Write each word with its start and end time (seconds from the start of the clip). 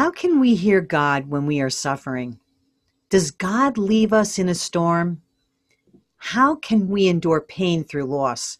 How 0.00 0.10
can 0.10 0.40
we 0.40 0.54
hear 0.54 0.80
God 0.80 1.28
when 1.28 1.44
we 1.44 1.60
are 1.60 1.68
suffering? 1.68 2.40
Does 3.10 3.30
God 3.30 3.76
leave 3.76 4.14
us 4.14 4.38
in 4.38 4.48
a 4.48 4.54
storm? 4.54 5.20
How 6.16 6.54
can 6.54 6.88
we 6.88 7.06
endure 7.06 7.42
pain 7.42 7.84
through 7.84 8.06
loss? 8.06 8.56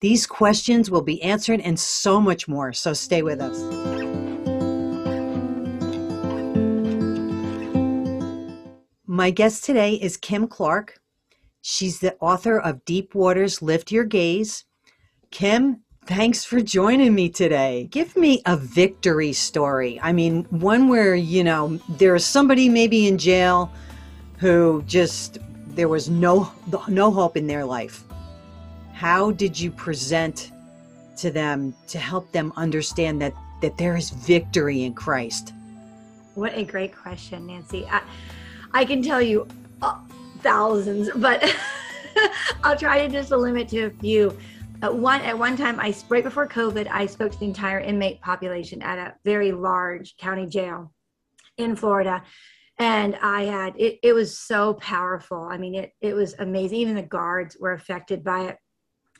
These 0.00 0.26
questions 0.26 0.90
will 0.90 1.02
be 1.02 1.22
answered 1.22 1.60
and 1.60 1.78
so 1.78 2.20
much 2.20 2.48
more, 2.48 2.72
so 2.72 2.94
stay 2.94 3.22
with 3.22 3.40
us. 3.40 3.60
My 9.06 9.30
guest 9.30 9.62
today 9.62 9.94
is 9.94 10.16
Kim 10.16 10.48
Clark. 10.48 10.98
She's 11.60 12.00
the 12.00 12.16
author 12.16 12.58
of 12.58 12.84
Deep 12.84 13.14
Waters 13.14 13.62
Lift 13.62 13.92
Your 13.92 14.04
Gaze. 14.04 14.64
Kim, 15.30 15.81
thanks 16.06 16.44
for 16.44 16.60
joining 16.60 17.14
me 17.14 17.28
today. 17.28 17.88
Give 17.90 18.16
me 18.16 18.42
a 18.46 18.56
victory 18.56 19.32
story. 19.32 20.00
I 20.02 20.12
mean, 20.12 20.44
one 20.50 20.88
where, 20.88 21.14
you 21.14 21.44
know, 21.44 21.78
there's 21.88 22.24
somebody 22.24 22.68
maybe 22.68 23.06
in 23.06 23.18
jail 23.18 23.72
who 24.38 24.82
just 24.86 25.38
there 25.68 25.88
was 25.88 26.10
no 26.10 26.52
no 26.88 27.10
hope 27.10 27.36
in 27.36 27.46
their 27.46 27.64
life 27.64 28.04
how 29.02 29.32
did 29.32 29.58
you 29.58 29.68
present 29.68 30.52
to 31.16 31.28
them 31.28 31.74
to 31.88 31.98
help 31.98 32.30
them 32.30 32.52
understand 32.54 33.20
that 33.20 33.34
that 33.60 33.76
there 33.76 33.96
is 33.96 34.10
victory 34.10 34.84
in 34.84 34.94
Christ? 34.94 35.52
What 36.36 36.56
a 36.56 36.62
great 36.62 36.94
question, 36.96 37.48
Nancy. 37.48 37.84
I, 37.90 38.00
I 38.72 38.84
can 38.84 39.02
tell 39.02 39.20
you 39.20 39.48
uh, 39.82 39.98
thousands, 40.40 41.10
but 41.16 41.42
I'll 42.64 42.76
try 42.76 43.04
to 43.04 43.12
just 43.12 43.32
limit 43.32 43.68
to 43.70 43.86
a 43.86 43.90
few. 43.90 44.38
At 44.82 44.96
one 44.96 45.20
at 45.20 45.38
one 45.38 45.56
time, 45.56 45.78
I 45.78 45.94
right 46.08 46.24
before 46.24 46.48
COVID, 46.48 46.88
I 46.90 47.06
spoke 47.06 47.30
to 47.30 47.38
the 47.38 47.46
entire 47.46 47.78
inmate 47.78 48.20
population 48.20 48.82
at 48.82 48.98
a 48.98 49.14
very 49.24 49.52
large 49.52 50.16
county 50.16 50.46
jail 50.46 50.92
in 51.56 51.76
Florida, 51.76 52.24
and 52.78 53.14
I 53.22 53.44
had 53.44 53.74
it. 53.78 54.00
It 54.02 54.12
was 54.12 54.36
so 54.36 54.74
powerful. 54.74 55.44
I 55.48 55.56
mean, 55.56 55.76
it 55.76 55.92
it 56.00 56.14
was 56.14 56.34
amazing. 56.36 56.78
Even 56.78 56.96
the 56.96 57.02
guards 57.02 57.56
were 57.60 57.72
affected 57.72 58.24
by 58.24 58.46
it. 58.46 58.56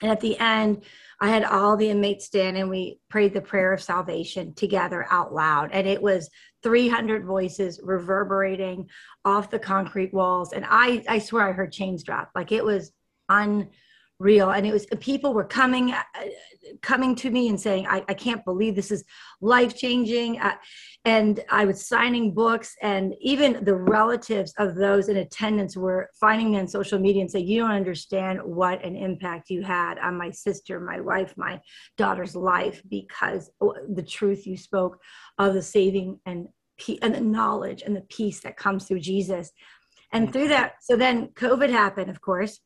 And 0.01 0.11
at 0.11 0.21
the 0.21 0.37
end, 0.41 0.83
I 1.21 1.29
had 1.29 1.45
all 1.45 1.77
the 1.77 1.91
inmates 1.91 2.27
stand 2.27 2.57
and 2.57 2.69
we 2.69 2.99
prayed 3.09 3.33
the 3.33 3.41
prayer 3.41 3.73
of 3.73 3.81
salvation 3.81 4.53
together 4.55 5.07
out 5.11 5.33
loud. 5.33 5.71
And 5.73 5.87
it 5.87 6.03
was 6.03 6.29
300 6.65 7.25
voices 7.25 7.79
reverberating 7.81 8.91
off 9.25 9.49
the 9.49 9.61
concrete 9.61 10.13
walls. 10.13 10.53
And 10.53 10.67
I, 10.69 11.05
I 11.09 11.21
swear 11.21 11.49
I 11.49 11.53
heard 11.53 11.71
chains 11.71 12.03
drop. 12.03 12.33
Like 12.35 12.51
it 12.51 12.65
was 12.65 12.91
un 13.29 13.69
real. 14.23 14.51
And 14.51 14.67
it 14.67 14.73
was 14.73 14.87
people 15.01 15.35
were 15.35 15.45
coming 15.45 15.93
uh, 15.93 16.03
coming 16.81 17.15
to 17.15 17.31
me 17.31 17.49
and 17.49 17.61
saying 17.61 17.87
i, 17.89 18.05
I 18.09 18.15
can't 18.15 18.45
believe 18.45 18.75
this 18.75 18.91
is 18.91 19.05
life 19.41 19.77
changing 19.77 20.41
uh, 20.41 20.55
and 21.05 21.41
i 21.51 21.65
was 21.65 21.87
signing 21.87 22.33
books 22.33 22.75
and 22.83 23.15
even 23.21 23.65
the 23.65 23.75
relatives 23.75 24.55
of 24.59 24.75
those 24.75 25.09
in 25.09 25.19
attendance 25.19 25.77
were 25.77 26.09
finding 26.19 26.53
me 26.53 26.59
on 26.59 26.69
social 26.69 26.99
media 26.99 27.23
and 27.23 27.31
saying 27.31 27.47
you 27.47 27.61
don't 27.61 27.73
understand 27.73 28.41
what 28.43 28.85
an 28.85 28.97
impact 28.97 29.51
you 29.51 29.63
had 29.63 29.99
on 29.99 30.17
my 30.17 30.31
sister 30.31 30.81
my 30.81 31.01
wife 31.01 31.35
my 31.37 31.61
daughter's 31.97 32.37
life 32.37 32.83
because 32.89 33.51
the 33.95 34.05
truth 34.07 34.47
you 34.47 34.57
spoke 34.57 34.99
of 35.39 35.55
the 35.55 35.63
saving 35.63 36.19
and 36.27 36.49
and 37.03 37.15
the 37.15 37.21
knowledge 37.21 37.83
and 37.83 37.95
the 37.95 38.01
peace 38.03 38.41
that 38.41 38.57
comes 38.57 38.87
through 38.87 38.99
jesus. 38.99 39.53
And 40.15 40.33
through 40.33 40.49
that 40.49 40.75
so 40.83 40.97
then 40.97 41.29
covid 41.29 41.71
happened 41.71 42.11
of 42.11 42.21
course 42.21 42.61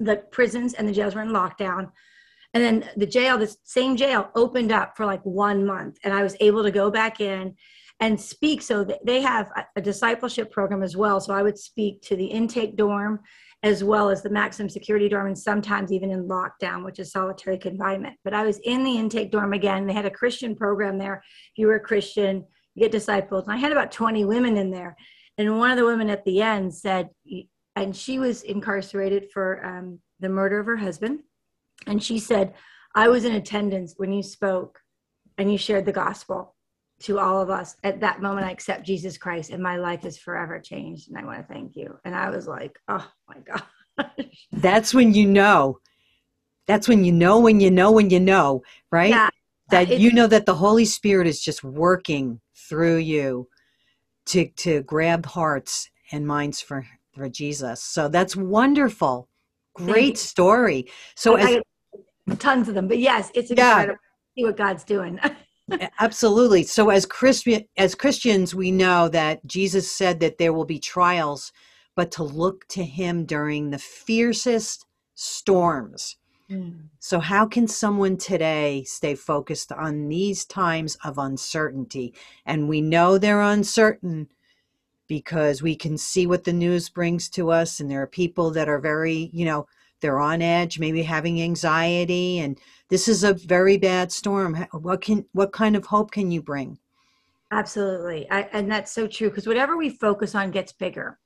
the 0.00 0.16
prisons 0.30 0.74
and 0.74 0.88
the 0.88 0.92
jails 0.92 1.14
were 1.14 1.22
in 1.22 1.28
lockdown. 1.28 1.90
And 2.54 2.62
then 2.62 2.90
the 2.96 3.06
jail, 3.06 3.38
the 3.38 3.54
same 3.64 3.96
jail, 3.96 4.30
opened 4.34 4.72
up 4.72 4.96
for 4.96 5.06
like 5.06 5.22
one 5.24 5.64
month, 5.64 5.98
and 6.04 6.12
I 6.12 6.22
was 6.22 6.36
able 6.40 6.62
to 6.62 6.70
go 6.70 6.90
back 6.90 7.20
in 7.20 7.54
and 8.00 8.20
speak. 8.20 8.60
So 8.62 8.86
they 9.04 9.22
have 9.22 9.50
a 9.76 9.80
discipleship 9.80 10.50
program 10.50 10.82
as 10.82 10.96
well. 10.96 11.20
So 11.20 11.32
I 11.32 11.42
would 11.42 11.58
speak 11.58 12.02
to 12.02 12.16
the 12.16 12.26
intake 12.26 12.76
dorm 12.76 13.20
as 13.62 13.84
well 13.84 14.10
as 14.10 14.22
the 14.22 14.30
maximum 14.30 14.68
security 14.68 15.08
dorm, 15.08 15.28
and 15.28 15.38
sometimes 15.38 15.92
even 15.92 16.10
in 16.10 16.28
lockdown, 16.28 16.84
which 16.84 16.98
is 16.98 17.12
solitary 17.12 17.56
confinement. 17.56 18.16
But 18.24 18.34
I 18.34 18.44
was 18.44 18.58
in 18.58 18.82
the 18.82 18.98
intake 18.98 19.30
dorm 19.30 19.52
again. 19.52 19.86
They 19.86 19.92
had 19.92 20.04
a 20.04 20.10
Christian 20.10 20.56
program 20.56 20.98
there. 20.98 21.22
If 21.52 21.58
you 21.58 21.68
were 21.68 21.76
a 21.76 21.80
Christian, 21.80 22.44
you 22.74 22.88
get 22.88 22.92
discipled. 22.92 23.44
And 23.44 23.52
I 23.52 23.56
had 23.56 23.70
about 23.70 23.92
20 23.92 24.24
women 24.24 24.56
in 24.56 24.72
there. 24.72 24.96
And 25.38 25.58
one 25.58 25.70
of 25.70 25.76
the 25.76 25.86
women 25.86 26.10
at 26.10 26.24
the 26.24 26.42
end 26.42 26.74
said, 26.74 27.08
and 27.76 27.94
she 27.94 28.18
was 28.18 28.42
incarcerated 28.42 29.30
for 29.30 29.64
um, 29.64 29.98
the 30.20 30.28
murder 30.28 30.58
of 30.60 30.66
her 30.66 30.76
husband. 30.76 31.20
And 31.86 32.02
she 32.02 32.18
said, 32.18 32.54
I 32.94 33.08
was 33.08 33.24
in 33.24 33.34
attendance 33.34 33.94
when 33.96 34.12
you 34.12 34.22
spoke 34.22 34.80
and 35.38 35.50
you 35.50 35.58
shared 35.58 35.86
the 35.86 35.92
gospel 35.92 36.54
to 37.04 37.18
all 37.18 37.40
of 37.40 37.50
us. 37.50 37.76
At 37.82 38.00
that 38.00 38.22
moment, 38.22 38.46
I 38.46 38.50
accept 38.50 38.86
Jesus 38.86 39.18
Christ 39.18 39.50
and 39.50 39.62
my 39.62 39.76
life 39.76 40.04
is 40.04 40.18
forever 40.18 40.60
changed. 40.60 41.08
And 41.08 41.18
I 41.18 41.24
want 41.24 41.38
to 41.38 41.52
thank 41.52 41.74
you. 41.74 41.98
And 42.04 42.14
I 42.14 42.30
was 42.30 42.46
like, 42.46 42.78
oh 42.88 43.10
my 43.28 43.36
God. 43.38 44.10
That's 44.52 44.94
when 44.94 45.14
you 45.14 45.26
know. 45.26 45.78
That's 46.66 46.86
when 46.86 47.04
you 47.04 47.12
know, 47.12 47.40
when 47.40 47.58
you 47.58 47.70
know, 47.70 47.90
when 47.90 48.10
you 48.10 48.20
know, 48.20 48.62
right? 48.90 49.10
Yeah, 49.10 49.30
that 49.72 49.98
you 49.98 50.12
know 50.12 50.26
that 50.26 50.46
the 50.46 50.54
Holy 50.54 50.84
Spirit 50.84 51.26
is 51.26 51.40
just 51.40 51.64
working 51.64 52.40
through 52.54 52.98
you 52.98 53.48
to 54.26 54.48
to 54.48 54.82
grab 54.82 55.26
hearts 55.26 55.90
and 56.12 56.26
minds 56.26 56.60
for 56.60 56.86
for 57.12 57.28
Jesus. 57.28 57.82
So 57.82 58.08
that's 58.08 58.36
wonderful. 58.36 59.28
Great 59.74 60.18
story. 60.18 60.86
So 61.14 61.36
as, 61.36 61.60
tons 62.38 62.68
of 62.68 62.74
them, 62.74 62.88
but 62.88 62.98
yes, 62.98 63.30
it's 63.34 63.50
incredible. 63.50 63.98
Yeah. 64.34 64.42
See 64.42 64.44
what 64.46 64.56
God's 64.56 64.84
doing. 64.84 65.18
Absolutely. 66.00 66.64
So 66.64 66.90
as 66.90 67.06
Christian 67.06 67.64
as 67.76 67.94
Christians, 67.94 68.54
we 68.54 68.70
know 68.70 69.08
that 69.08 69.46
Jesus 69.46 69.90
said 69.90 70.20
that 70.20 70.38
there 70.38 70.52
will 70.52 70.64
be 70.64 70.78
trials, 70.78 71.52
but 71.94 72.10
to 72.12 72.22
look 72.22 72.66
to 72.68 72.84
him 72.84 73.24
during 73.24 73.70
the 73.70 73.78
fiercest 73.78 74.86
storms. 75.14 76.16
Mm. 76.50 76.88
So 76.98 77.20
how 77.20 77.46
can 77.46 77.68
someone 77.68 78.16
today 78.16 78.84
stay 78.84 79.14
focused 79.14 79.72
on 79.72 80.08
these 80.08 80.44
times 80.44 80.98
of 81.04 81.18
uncertainty? 81.18 82.14
And 82.44 82.68
we 82.68 82.80
know 82.80 83.16
they're 83.16 83.40
uncertain 83.40 84.28
because 85.12 85.60
we 85.60 85.76
can 85.76 85.98
see 85.98 86.26
what 86.26 86.44
the 86.44 86.52
news 86.52 86.88
brings 86.88 87.28
to 87.28 87.50
us 87.50 87.80
and 87.80 87.90
there 87.90 88.00
are 88.00 88.06
people 88.06 88.50
that 88.50 88.66
are 88.66 88.78
very 88.78 89.28
you 89.34 89.44
know 89.44 89.66
they're 90.00 90.18
on 90.18 90.40
edge 90.40 90.78
maybe 90.78 91.02
having 91.02 91.42
anxiety 91.42 92.38
and 92.38 92.58
this 92.92 93.08
is 93.08 93.24
a 93.24 93.32
very 93.32 93.78
bad 93.78 94.12
storm. 94.12 94.66
What 94.72 95.00
can 95.00 95.24
what 95.32 95.50
kind 95.50 95.76
of 95.76 95.86
hope 95.86 96.10
can 96.10 96.30
you 96.30 96.42
bring? 96.42 96.78
Absolutely. 97.50 98.30
I, 98.30 98.42
and 98.52 98.70
that's 98.70 98.92
so 98.92 99.06
true 99.06 99.30
because 99.30 99.46
whatever 99.46 99.78
we 99.78 99.88
focus 99.88 100.34
on 100.34 100.50
gets 100.50 100.72
bigger. 100.72 101.18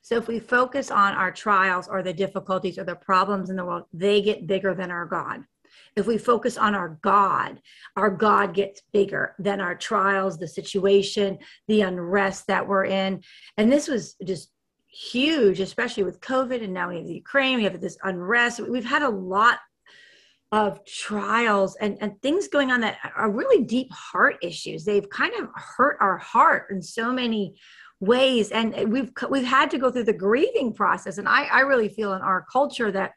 So 0.00 0.16
if 0.16 0.28
we 0.28 0.38
focus 0.38 0.92
on 0.92 1.14
our 1.14 1.32
trials 1.32 1.88
or 1.88 2.04
the 2.04 2.12
difficulties 2.12 2.78
or 2.78 2.84
the 2.84 2.94
problems 2.94 3.50
in 3.50 3.56
the 3.56 3.64
world 3.64 3.86
they 3.92 4.22
get 4.22 4.46
bigger 4.46 4.74
than 4.76 4.92
our 4.92 5.06
god 5.06 5.42
if 5.98 6.06
we 6.06 6.18
focus 6.18 6.56
on 6.56 6.74
our 6.74 6.98
God, 7.02 7.60
our 7.96 8.10
God 8.10 8.54
gets 8.54 8.82
bigger 8.92 9.34
than 9.38 9.60
our 9.60 9.74
trials, 9.74 10.38
the 10.38 10.48
situation, 10.48 11.38
the 11.66 11.82
unrest 11.82 12.46
that 12.46 12.66
we're 12.66 12.86
in. 12.86 13.22
And 13.56 13.70
this 13.70 13.88
was 13.88 14.16
just 14.24 14.50
huge, 14.88 15.60
especially 15.60 16.04
with 16.04 16.20
COVID. 16.20 16.62
And 16.62 16.72
now 16.72 16.88
we 16.88 16.96
have 16.96 17.06
the 17.06 17.14
Ukraine, 17.14 17.56
we 17.56 17.64
have 17.64 17.80
this 17.80 17.98
unrest. 18.04 18.60
We've 18.60 18.84
had 18.84 19.02
a 19.02 19.08
lot 19.08 19.58
of 20.50 20.82
trials 20.86 21.76
and, 21.76 21.98
and 22.00 22.20
things 22.22 22.48
going 22.48 22.70
on 22.70 22.80
that 22.80 22.96
are 23.14 23.30
really 23.30 23.64
deep 23.64 23.92
heart 23.92 24.36
issues. 24.42 24.84
They've 24.84 25.08
kind 25.10 25.34
of 25.34 25.48
hurt 25.54 25.98
our 26.00 26.16
heart 26.16 26.68
in 26.70 26.80
so 26.80 27.12
many 27.12 27.56
ways 28.00 28.52
and 28.52 28.92
we've 28.92 29.10
we've 29.28 29.44
had 29.44 29.70
to 29.72 29.76
go 29.76 29.90
through 29.90 30.04
the 30.04 30.12
grieving 30.12 30.72
process 30.72 31.18
and 31.18 31.28
I, 31.28 31.46
I 31.46 31.60
really 31.60 31.88
feel 31.88 32.14
in 32.14 32.22
our 32.22 32.46
culture 32.50 32.92
that 32.92 33.10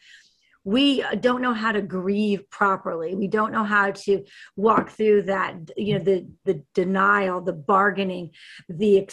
we 0.63 1.03
don't 1.19 1.41
know 1.41 1.53
how 1.53 1.71
to 1.71 1.81
grieve 1.81 2.49
properly. 2.49 3.15
We 3.15 3.27
don't 3.27 3.51
know 3.51 3.63
how 3.63 3.91
to 3.91 4.23
walk 4.55 4.91
through 4.91 5.23
that 5.23 5.55
you 5.75 5.97
know 5.97 6.03
the 6.03 6.27
the 6.45 6.63
denial 6.73 7.41
the 7.41 7.53
bargaining 7.53 8.31
the 8.69 9.09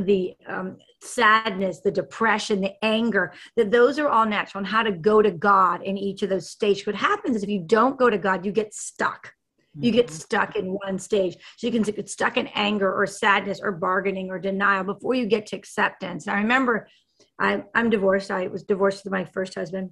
the 0.00 0.34
um, 0.46 0.78
sadness 1.02 1.80
the 1.80 1.90
depression 1.90 2.62
the 2.62 2.72
anger 2.82 3.34
that 3.56 3.70
those 3.70 3.98
are 3.98 4.08
all 4.08 4.26
natural. 4.26 4.60
And 4.60 4.66
how 4.66 4.82
to 4.82 4.92
go 4.92 5.22
to 5.22 5.30
god 5.30 5.82
in 5.82 5.96
each 5.96 6.22
of 6.22 6.28
those 6.28 6.50
stages. 6.50 6.86
What 6.86 6.96
happens 6.96 7.36
is 7.36 7.42
if 7.42 7.48
you 7.48 7.64
don't 7.66 7.98
go 7.98 8.10
to 8.10 8.18
god 8.18 8.44
you 8.44 8.52
get 8.52 8.74
stuck. 8.74 9.32
You 9.76 9.90
get 9.90 10.06
mm-hmm. 10.06 10.14
stuck 10.14 10.54
in 10.54 10.66
one 10.66 11.00
stage. 11.00 11.36
So 11.56 11.66
you 11.66 11.72
can 11.72 11.82
get 11.82 12.08
stuck 12.08 12.36
in 12.36 12.46
anger 12.54 12.94
or 12.94 13.08
sadness 13.08 13.58
or 13.60 13.72
bargaining 13.72 14.30
or 14.30 14.38
denial 14.38 14.84
before 14.84 15.14
you 15.14 15.26
get 15.26 15.46
to 15.46 15.56
acceptance. 15.56 16.28
I 16.28 16.34
remember 16.34 16.86
I'm, 17.40 17.64
I'm 17.74 17.90
divorced. 17.90 18.30
I 18.30 18.46
was 18.46 18.62
divorced 18.62 19.02
with 19.02 19.12
my 19.12 19.24
first 19.24 19.56
husband 19.56 19.90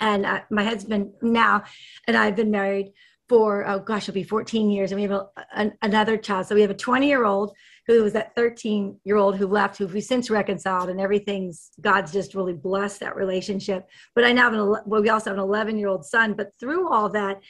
and 0.00 0.24
uh, 0.24 0.40
my 0.50 0.64
husband 0.64 1.12
now 1.22 1.62
and 2.06 2.16
I've 2.16 2.36
been 2.36 2.50
married 2.50 2.92
for 3.28 3.66
oh 3.68 3.78
gosh, 3.78 4.04
it'll 4.04 4.14
be 4.14 4.22
14 4.22 4.70
years, 4.70 4.92
and 4.92 5.00
we 5.00 5.08
have 5.08 5.12
a, 5.12 5.28
an, 5.54 5.72
another 5.82 6.16
child. 6.16 6.46
So 6.46 6.54
we 6.54 6.60
have 6.60 6.70
a 6.70 6.74
20 6.74 7.06
year 7.06 7.24
old 7.24 7.54
who 7.86 8.02
was 8.02 8.12
that 8.14 8.34
13 8.34 8.98
year 9.04 9.16
old 9.16 9.36
who 9.36 9.46
left, 9.46 9.78
who 9.78 9.86
we 9.86 10.00
since 10.00 10.30
reconciled, 10.30 10.90
and 10.90 11.00
everything's 11.00 11.70
God's 11.80 12.12
just 12.12 12.34
really 12.34 12.52
blessed 12.52 13.00
that 13.00 13.16
relationship. 13.16 13.88
But 14.14 14.24
I 14.24 14.32
now 14.32 14.50
have 14.50 14.54
an 14.54 14.76
well, 14.86 15.02
we 15.02 15.08
also 15.08 15.30
have 15.30 15.38
an 15.38 15.44
11 15.44 15.78
year 15.78 15.88
old 15.88 16.04
son. 16.04 16.34
But 16.34 16.52
through 16.58 16.92
all 16.92 17.08
that, 17.10 17.40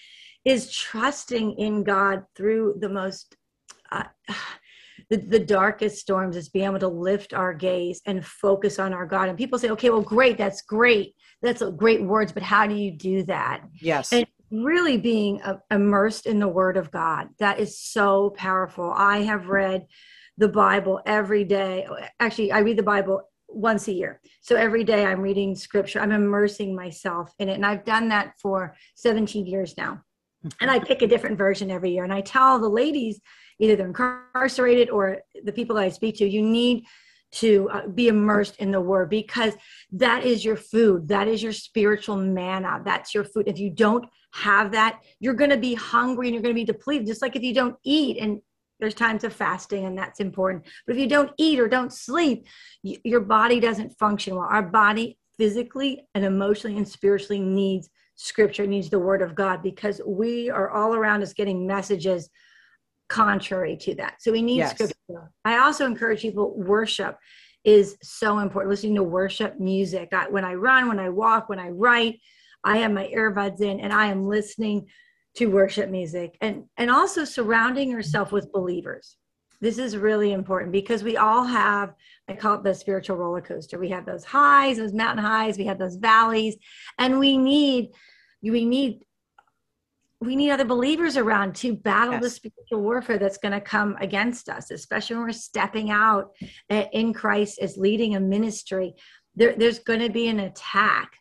is 0.44 0.70
trusting 0.70 1.58
in 1.58 1.82
God 1.82 2.24
through 2.36 2.76
the 2.80 2.88
most. 2.88 3.36
Uh, 3.90 4.04
the, 5.10 5.16
the 5.16 5.38
darkest 5.38 5.98
storms 5.98 6.36
is 6.36 6.48
being 6.48 6.66
able 6.66 6.78
to 6.78 6.88
lift 6.88 7.34
our 7.34 7.52
gaze 7.52 8.00
and 8.06 8.24
focus 8.24 8.78
on 8.78 8.92
our 8.92 9.06
God. 9.06 9.28
And 9.28 9.38
people 9.38 9.58
say, 9.58 9.70
okay, 9.70 9.90
well, 9.90 10.00
great, 10.00 10.38
that's 10.38 10.62
great. 10.62 11.14
That's 11.42 11.62
great 11.76 12.02
words, 12.02 12.32
but 12.32 12.42
how 12.42 12.66
do 12.66 12.74
you 12.74 12.90
do 12.90 13.22
that? 13.24 13.62
Yes. 13.80 14.12
And 14.12 14.26
really 14.50 14.96
being 14.96 15.42
uh, 15.42 15.58
immersed 15.70 16.26
in 16.26 16.38
the 16.38 16.48
word 16.48 16.76
of 16.76 16.90
God. 16.90 17.28
That 17.38 17.58
is 17.58 17.78
so 17.78 18.30
powerful. 18.30 18.92
I 18.94 19.18
have 19.18 19.48
read 19.48 19.86
the 20.38 20.48
Bible 20.48 21.00
every 21.06 21.44
day. 21.44 21.86
Actually, 22.20 22.52
I 22.52 22.60
read 22.60 22.78
the 22.78 22.82
Bible 22.82 23.22
once 23.48 23.88
a 23.88 23.92
year. 23.92 24.20
So 24.40 24.56
every 24.56 24.84
day 24.84 25.04
I'm 25.04 25.20
reading 25.20 25.54
scripture, 25.54 26.00
I'm 26.00 26.12
immersing 26.12 26.74
myself 26.74 27.32
in 27.38 27.48
it. 27.48 27.54
And 27.54 27.66
I've 27.66 27.84
done 27.84 28.08
that 28.08 28.34
for 28.40 28.76
17 28.96 29.46
years 29.46 29.76
now. 29.76 30.02
And 30.60 30.70
I 30.70 30.78
pick 30.78 31.02
a 31.02 31.06
different 31.06 31.38
version 31.38 31.70
every 31.70 31.92
year. 31.92 32.04
And 32.04 32.12
I 32.12 32.20
tell 32.20 32.58
the 32.58 32.68
ladies, 32.68 33.20
either 33.58 33.76
they're 33.76 33.86
incarcerated 33.86 34.90
or 34.90 35.18
the 35.44 35.52
people 35.52 35.78
I 35.78 35.88
speak 35.88 36.16
to, 36.16 36.28
you 36.28 36.42
need 36.42 36.84
to 37.32 37.68
uh, 37.70 37.86
be 37.88 38.08
immersed 38.08 38.56
in 38.58 38.70
the 38.70 38.80
word 38.80 39.10
because 39.10 39.54
that 39.92 40.24
is 40.24 40.44
your 40.44 40.56
food. 40.56 41.08
That 41.08 41.26
is 41.26 41.42
your 41.42 41.52
spiritual 41.52 42.16
manna. 42.16 42.80
That's 42.84 43.12
your 43.12 43.24
food. 43.24 43.48
If 43.48 43.58
you 43.58 43.70
don't 43.70 44.06
have 44.32 44.72
that, 44.72 45.00
you're 45.18 45.34
going 45.34 45.50
to 45.50 45.56
be 45.56 45.74
hungry 45.74 46.28
and 46.28 46.34
you're 46.34 46.42
going 46.42 46.54
to 46.54 46.60
be 46.60 46.64
depleted, 46.64 47.06
just 47.06 47.22
like 47.22 47.34
if 47.34 47.42
you 47.42 47.52
don't 47.52 47.76
eat. 47.84 48.18
And 48.18 48.40
there's 48.80 48.94
times 48.94 49.24
of 49.24 49.32
fasting, 49.32 49.84
and 49.84 49.96
that's 49.96 50.20
important. 50.20 50.64
But 50.86 50.96
if 50.96 51.00
you 51.00 51.08
don't 51.08 51.30
eat 51.38 51.58
or 51.58 51.68
don't 51.68 51.92
sleep, 51.92 52.46
y- 52.82 52.98
your 53.04 53.20
body 53.20 53.60
doesn't 53.60 53.98
function 53.98 54.34
well. 54.34 54.48
Our 54.50 54.62
body 54.62 55.18
physically 55.36 56.06
and 56.14 56.24
emotionally 56.24 56.76
and 56.76 56.86
spiritually 56.86 57.40
needs 57.40 57.88
scripture, 58.16 58.66
needs 58.66 58.90
the 58.90 58.98
word 58.98 59.22
of 59.22 59.34
God 59.34 59.62
because 59.62 60.00
we 60.06 60.50
are 60.50 60.70
all 60.70 60.94
around 60.94 61.22
us 61.22 61.32
getting 61.32 61.66
messages 61.66 62.28
contrary 63.08 63.76
to 63.76 63.94
that. 63.96 64.16
So 64.20 64.32
we 64.32 64.42
need 64.42 64.58
yes. 64.58 64.72
scripture. 64.72 65.30
I 65.44 65.58
also 65.58 65.86
encourage 65.86 66.22
people 66.22 66.54
worship 66.56 67.18
is 67.64 67.96
so 68.02 68.38
important. 68.38 68.70
Listening 68.70 68.96
to 68.96 69.02
worship 69.02 69.58
music. 69.58 70.10
I, 70.12 70.28
when 70.28 70.44
I 70.44 70.54
run, 70.54 70.88
when 70.88 71.00
I 71.00 71.08
walk, 71.08 71.48
when 71.48 71.58
I 71.58 71.70
write, 71.70 72.20
I 72.62 72.78
have 72.78 72.92
my 72.92 73.10
earbuds 73.14 73.60
in 73.60 73.80
and 73.80 73.92
I 73.92 74.06
am 74.06 74.26
listening 74.26 74.86
to 75.36 75.46
worship 75.46 75.90
music 75.90 76.36
and 76.40 76.64
and 76.76 76.90
also 76.90 77.24
surrounding 77.24 77.90
yourself 77.90 78.32
with 78.32 78.52
believers. 78.52 79.16
This 79.60 79.78
is 79.78 79.96
really 79.96 80.32
important 80.32 80.72
because 80.72 81.02
we 81.02 81.16
all 81.16 81.44
have 81.44 81.94
I 82.28 82.34
call 82.34 82.54
it 82.54 82.64
the 82.64 82.74
spiritual 82.74 83.16
roller 83.16 83.40
coaster. 83.40 83.78
We 83.78 83.90
have 83.90 84.06
those 84.06 84.24
highs, 84.24 84.78
those 84.78 84.92
mountain 84.92 85.24
highs, 85.24 85.58
we 85.58 85.66
have 85.66 85.78
those 85.78 85.96
valleys, 85.96 86.56
and 86.98 87.18
we 87.18 87.36
need 87.36 87.90
we 88.42 88.64
need 88.64 89.04
we 90.24 90.36
need 90.36 90.50
other 90.50 90.64
believers 90.64 91.16
around 91.16 91.54
to 91.56 91.74
battle 91.74 92.14
yes. 92.14 92.22
the 92.22 92.30
spiritual 92.30 92.80
warfare 92.80 93.18
that's 93.18 93.38
going 93.38 93.52
to 93.52 93.60
come 93.60 93.96
against 94.00 94.48
us, 94.48 94.70
especially 94.70 95.16
when 95.16 95.26
we're 95.26 95.32
stepping 95.32 95.90
out 95.90 96.32
in 96.68 97.12
Christ 97.12 97.58
as 97.60 97.76
leading 97.76 98.16
a 98.16 98.20
ministry. 98.20 98.94
There, 99.34 99.54
there's 99.56 99.80
going 99.80 100.00
to 100.00 100.10
be 100.10 100.28
an 100.28 100.40
attack. 100.40 101.12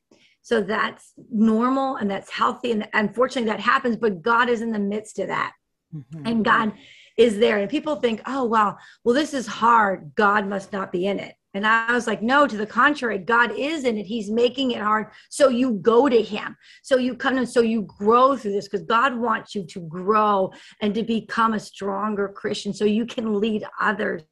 So 0.42 0.62
that's 0.62 1.14
normal 1.32 1.96
and 1.96 2.12
that's 2.12 2.30
healthy. 2.30 2.72
And 2.72 2.88
unfortunately, 2.94 3.50
that 3.50 3.60
happens, 3.60 3.96
but 3.98 4.22
God 4.22 4.50
is 4.50 4.62
in 4.62 4.72
the 4.72 4.80
midst 4.80 5.20
of 5.20 5.28
that. 5.28 5.54
Mm-hmm. 5.96 6.28
And 6.28 6.46
God 6.46 6.74
is 7.18 7.38
there. 7.38 7.60
And 7.60 7.70
people 7.70 7.96
think, 7.96 8.22
oh, 8.26 8.44
wow, 8.44 8.78
well, 9.04 9.16
this 9.16 9.34
is 9.34 9.48
hard. 9.48 10.12
God 10.16 10.48
must 10.48 10.74
not 10.74 10.92
be 10.92 11.06
in 11.08 11.20
it. 11.20 11.36
And 11.54 11.68
I 11.68 11.94
was 11.94 12.08
like, 12.08 12.24
no, 12.24 12.48
to 12.48 12.58
the 12.58 12.66
contrary, 12.66 13.20
God 13.20 13.52
is 13.58 13.84
in 13.84 13.98
it. 13.98 14.06
He's 14.06 14.32
making 14.32 14.72
it 14.72 14.82
hard. 14.82 15.08
So 15.30 15.50
you 15.50 15.74
go 15.74 16.10
to 16.10 16.22
Him. 16.22 16.58
So 16.82 16.98
you 16.98 17.16
come 17.16 17.38
and 17.38 17.48
so 17.48 17.62
you 17.62 17.84
grow 17.84 18.36
through 18.36 18.54
this 18.54 18.68
because 18.68 18.86
God 18.86 19.16
wants 19.16 19.54
you 19.54 19.64
to 19.68 19.80
grow 19.82 20.52
and 20.82 20.96
to 20.96 21.04
become 21.04 21.54
a 21.54 21.60
stronger 21.60 22.28
Christian 22.30 22.74
so 22.74 22.86
you 22.86 23.06
can 23.06 23.40
lead 23.40 23.66
others 23.80 24.24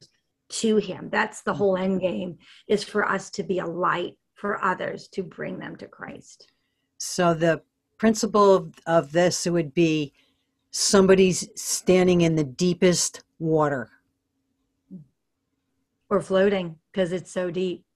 to 0.50 0.76
Him. 0.76 1.08
That's 1.10 1.42
the 1.42 1.54
whole 1.54 1.76
end 1.76 2.00
game 2.00 2.38
is 2.66 2.82
for 2.82 3.08
us 3.08 3.30
to 3.30 3.42
be 3.42 3.60
a 3.60 3.66
light 3.66 4.14
for 4.34 4.62
others 4.64 5.06
to 5.12 5.22
bring 5.22 5.60
them 5.60 5.76
to 5.76 5.86
Christ. 5.86 6.48
So 6.98 7.34
the 7.34 7.62
principle 7.98 8.72
of, 8.86 9.12
this 9.12 9.46
would 9.46 9.72
be 9.72 10.12
somebody's 10.72 11.48
standing 11.54 12.22
in 12.22 12.34
the 12.34 12.42
deepest 12.42 13.22
water 13.38 13.90
or 16.12 16.20
floating 16.20 16.76
because 16.92 17.10
it's 17.10 17.32
so 17.32 17.50
deep. 17.50 17.86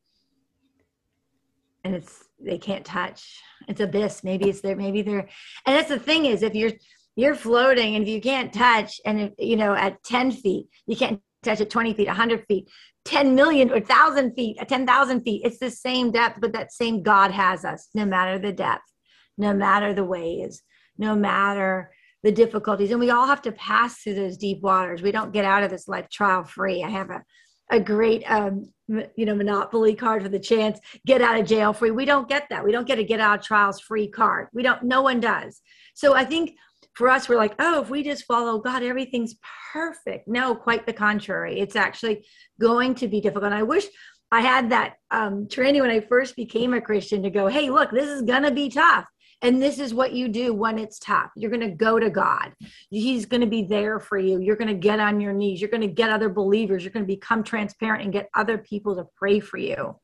And 1.84 1.94
it's 1.94 2.24
they 2.40 2.56
can't 2.56 2.84
touch. 2.84 3.42
It's 3.68 3.80
abyss. 3.80 4.24
Maybe 4.24 4.48
it's 4.48 4.62
there 4.62 4.74
maybe 4.74 5.02
they're 5.02 5.28
and 5.66 5.76
that's 5.76 5.90
the 5.90 5.98
thing 5.98 6.24
is 6.24 6.42
if 6.42 6.54
you're 6.54 6.72
you're 7.14 7.34
floating 7.34 7.94
and 7.94 8.02
if 8.02 8.08
you 8.08 8.20
can't 8.20 8.52
touch 8.52 9.00
and 9.04 9.20
if, 9.20 9.32
you 9.38 9.56
know 9.56 9.74
at 9.74 10.02
10 10.02 10.32
feet 10.32 10.66
you 10.86 10.96
can't 10.96 11.20
touch 11.42 11.60
at 11.60 11.70
20 11.70 11.92
feet 11.92 12.08
100 12.08 12.44
feet 12.46 12.68
10 13.04 13.34
million 13.34 13.70
or 13.70 13.80
1000 13.80 14.34
feet 14.34 14.58
10,000 14.66 15.20
feet 15.22 15.42
it's 15.44 15.58
the 15.58 15.70
same 15.70 16.10
depth 16.10 16.40
but 16.40 16.52
that 16.52 16.72
same 16.72 17.02
god 17.02 17.30
has 17.30 17.64
us 17.64 17.88
no 17.94 18.04
matter 18.04 18.38
the 18.38 18.52
depth 18.52 18.92
no 19.38 19.54
matter 19.54 19.94
the 19.94 20.04
waves 20.04 20.62
no 20.98 21.14
matter 21.14 21.90
the 22.22 22.32
difficulties. 22.32 22.90
And 22.90 22.98
we 22.98 23.10
all 23.10 23.26
have 23.26 23.42
to 23.42 23.52
pass 23.52 23.98
through 23.98 24.14
those 24.14 24.36
deep 24.36 24.60
waters. 24.60 25.00
We 25.00 25.12
don't 25.12 25.32
get 25.32 25.44
out 25.44 25.62
of 25.62 25.70
this 25.70 25.86
life 25.86 26.08
trial 26.08 26.42
free 26.42 26.82
i 26.82 26.88
have 26.88 27.10
a 27.10 27.22
a 27.70 27.80
great 27.80 28.22
um, 28.30 28.68
you 28.88 29.26
know 29.26 29.34
monopoly 29.34 29.94
card 29.94 30.22
for 30.22 30.28
the 30.28 30.38
chance 30.38 30.78
get 31.06 31.20
out 31.20 31.38
of 31.38 31.46
jail 31.46 31.72
free. 31.72 31.90
We 31.90 32.04
don't 32.04 32.28
get 32.28 32.48
that. 32.50 32.64
We 32.64 32.72
don't 32.72 32.86
get 32.86 32.98
a 32.98 33.04
get 33.04 33.20
out 33.20 33.40
of 33.40 33.44
trials 33.44 33.80
free 33.80 34.08
card. 34.08 34.48
We 34.52 34.62
don't 34.62 34.82
no 34.84 35.02
one 35.02 35.20
does. 35.20 35.60
So 35.94 36.14
i 36.14 36.24
think 36.24 36.56
for 36.94 37.08
us 37.08 37.28
we're 37.28 37.36
like 37.36 37.54
oh 37.58 37.82
if 37.82 37.90
we 37.90 38.02
just 38.02 38.24
follow 38.24 38.58
god 38.60 38.82
everything's 38.82 39.34
perfect. 39.72 40.28
No 40.28 40.54
quite 40.54 40.86
the 40.86 40.92
contrary. 40.92 41.58
It's 41.60 41.76
actually 41.76 42.26
going 42.60 42.94
to 42.96 43.08
be 43.08 43.20
difficult. 43.20 43.46
And 43.46 43.54
i 43.54 43.62
wish 43.62 43.86
i 44.30 44.40
had 44.40 44.70
that 44.70 44.94
um, 45.10 45.48
training 45.48 45.82
when 45.82 45.90
i 45.90 46.00
first 46.00 46.36
became 46.36 46.74
a 46.74 46.80
christian 46.80 47.22
to 47.22 47.30
go 47.30 47.46
hey 47.46 47.70
look 47.70 47.90
this 47.90 48.08
is 48.08 48.22
gonna 48.22 48.50
be 48.50 48.68
tough 48.68 49.06
and 49.42 49.60
this 49.60 49.78
is 49.78 49.92
what 49.92 50.12
you 50.12 50.28
do 50.28 50.54
when 50.54 50.78
it's 50.78 50.98
tough. 50.98 51.30
You're 51.36 51.50
going 51.50 51.68
to 51.68 51.76
go 51.76 51.98
to 51.98 52.08
God. 52.08 52.52
He's 52.90 53.26
going 53.26 53.42
to 53.42 53.46
be 53.46 53.62
there 53.62 54.00
for 54.00 54.18
you. 54.18 54.40
You're 54.40 54.56
going 54.56 54.68
to 54.68 54.74
get 54.74 54.98
on 54.98 55.20
your 55.20 55.34
knees. 55.34 55.60
You're 55.60 55.70
going 55.70 55.82
to 55.82 55.86
get 55.86 56.10
other 56.10 56.30
believers. 56.30 56.82
You're 56.82 56.92
going 56.92 57.04
to 57.04 57.12
become 57.14 57.44
transparent 57.44 58.02
and 58.02 58.12
get 58.12 58.30
other 58.34 58.56
people 58.56 58.96
to 58.96 59.06
pray 59.16 59.40
for 59.40 59.58
you. 59.58 59.96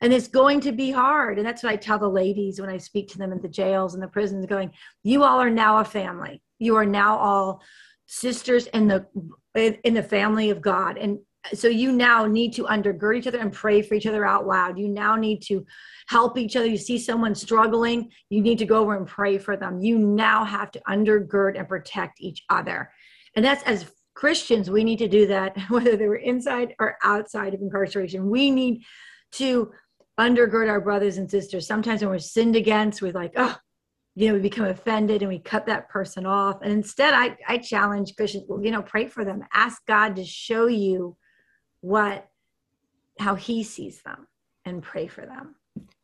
And 0.00 0.12
it's 0.12 0.26
going 0.26 0.60
to 0.62 0.72
be 0.72 0.90
hard. 0.90 1.38
And 1.38 1.46
that's 1.46 1.62
what 1.62 1.72
I 1.72 1.76
tell 1.76 1.98
the 1.98 2.08
ladies 2.08 2.60
when 2.60 2.70
I 2.70 2.78
speak 2.78 3.08
to 3.10 3.18
them 3.18 3.30
in 3.30 3.40
the 3.40 3.48
jails 3.48 3.94
and 3.94 4.02
the 4.02 4.08
prisons 4.08 4.46
going, 4.46 4.72
you 5.04 5.22
all 5.22 5.38
are 5.38 5.50
now 5.50 5.78
a 5.78 5.84
family. 5.84 6.42
You 6.58 6.76
are 6.76 6.86
now 6.86 7.18
all 7.18 7.62
sisters 8.06 8.66
in 8.68 8.88
the 8.88 9.06
in 9.54 9.94
the 9.94 10.02
family 10.02 10.50
of 10.50 10.60
God. 10.60 10.96
And 10.96 11.18
so 11.54 11.68
you 11.68 11.92
now 11.92 12.26
need 12.26 12.52
to 12.54 12.64
undergird 12.64 13.18
each 13.18 13.26
other 13.26 13.38
and 13.38 13.52
pray 13.52 13.82
for 13.82 13.94
each 13.94 14.06
other 14.06 14.24
out 14.24 14.46
loud. 14.46 14.78
You 14.78 14.88
now 14.88 15.16
need 15.16 15.42
to 15.42 15.66
help 16.08 16.38
each 16.38 16.56
other. 16.56 16.66
You 16.66 16.76
see 16.76 16.98
someone 16.98 17.34
struggling 17.34 18.10
you 18.30 18.40
need 18.40 18.58
to 18.58 18.66
go 18.66 18.80
over 18.80 18.96
and 18.96 19.06
pray 19.06 19.38
for 19.38 19.56
them. 19.56 19.80
You 19.80 19.98
now 19.98 20.44
have 20.44 20.70
to 20.72 20.80
undergird 20.88 21.58
and 21.58 21.68
protect 21.68 22.20
each 22.20 22.44
other. 22.48 22.90
And 23.34 23.44
that's 23.44 23.62
as 23.64 23.90
christians 24.14 24.68
we 24.68 24.84
need 24.84 24.98
to 24.98 25.08
do 25.08 25.26
that 25.26 25.56
whether 25.70 25.96
they 25.96 26.06
were 26.06 26.16
inside 26.16 26.74
or 26.78 26.96
outside 27.02 27.54
of 27.54 27.60
incarceration. 27.60 28.30
We 28.30 28.50
need 28.50 28.82
to 29.32 29.72
undergird 30.20 30.68
our 30.68 30.80
brothers 30.80 31.16
and 31.16 31.30
sisters. 31.30 31.66
Sometimes 31.66 32.02
when 32.02 32.10
we're 32.10 32.18
sinned 32.18 32.54
against 32.54 33.02
we're 33.02 33.12
like 33.12 33.32
oh 33.36 33.56
you 34.14 34.28
know 34.28 34.34
we 34.34 34.40
become 34.40 34.66
offended 34.66 35.22
and 35.22 35.30
we 35.30 35.40
cut 35.40 35.66
that 35.66 35.88
person 35.88 36.24
off. 36.24 36.62
And 36.62 36.72
instead 36.72 37.14
i 37.14 37.36
i 37.48 37.58
challenge 37.58 38.14
christians 38.14 38.44
well, 38.46 38.62
you 38.62 38.70
know 38.70 38.82
pray 38.82 39.08
for 39.08 39.24
them. 39.24 39.42
Ask 39.52 39.84
god 39.86 40.14
to 40.16 40.24
show 40.24 40.66
you 40.66 41.16
what 41.82 42.28
how 43.18 43.34
he 43.34 43.62
sees 43.62 44.00
them 44.02 44.26
and 44.64 44.82
pray 44.82 45.06
for 45.06 45.26
them. 45.26 45.54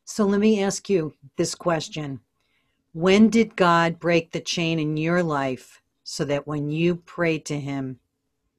So 0.05 0.25
let 0.25 0.41
me 0.41 0.63
ask 0.63 0.91
you 0.91 1.15
this 1.37 1.55
question. 1.55 2.21
When 2.93 3.29
did 3.31 3.57
God 3.57 3.99
break 3.99 4.33
the 4.33 4.41
chain 4.41 4.79
in 4.79 4.97
your 4.97 5.23
life 5.23 5.83
so 6.05 6.25
that 6.27 6.47
when 6.47 6.71
you 6.71 6.97
prayed 6.97 7.45
to 7.47 7.59
him, 7.59 7.99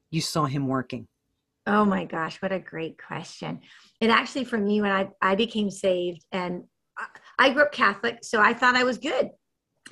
you 0.09 0.21
saw 0.21 0.45
him 0.45 0.67
working? 0.67 1.07
Oh 1.67 1.85
my 1.85 2.05
gosh, 2.05 2.41
what 2.41 2.51
a 2.51 2.59
great 2.59 3.01
question. 3.01 3.59
And 4.01 4.11
actually, 4.11 4.45
for 4.45 4.57
me, 4.57 4.81
when 4.81 4.91
I, 4.91 5.09
I 5.21 5.35
became 5.35 5.69
saved 5.69 6.25
and 6.31 6.63
I 7.38 7.51
grew 7.51 7.63
up 7.63 7.71
Catholic, 7.71 8.19
so 8.23 8.41
I 8.41 8.53
thought 8.53 8.75
I 8.75 8.83
was 8.83 8.97
good. 8.97 9.29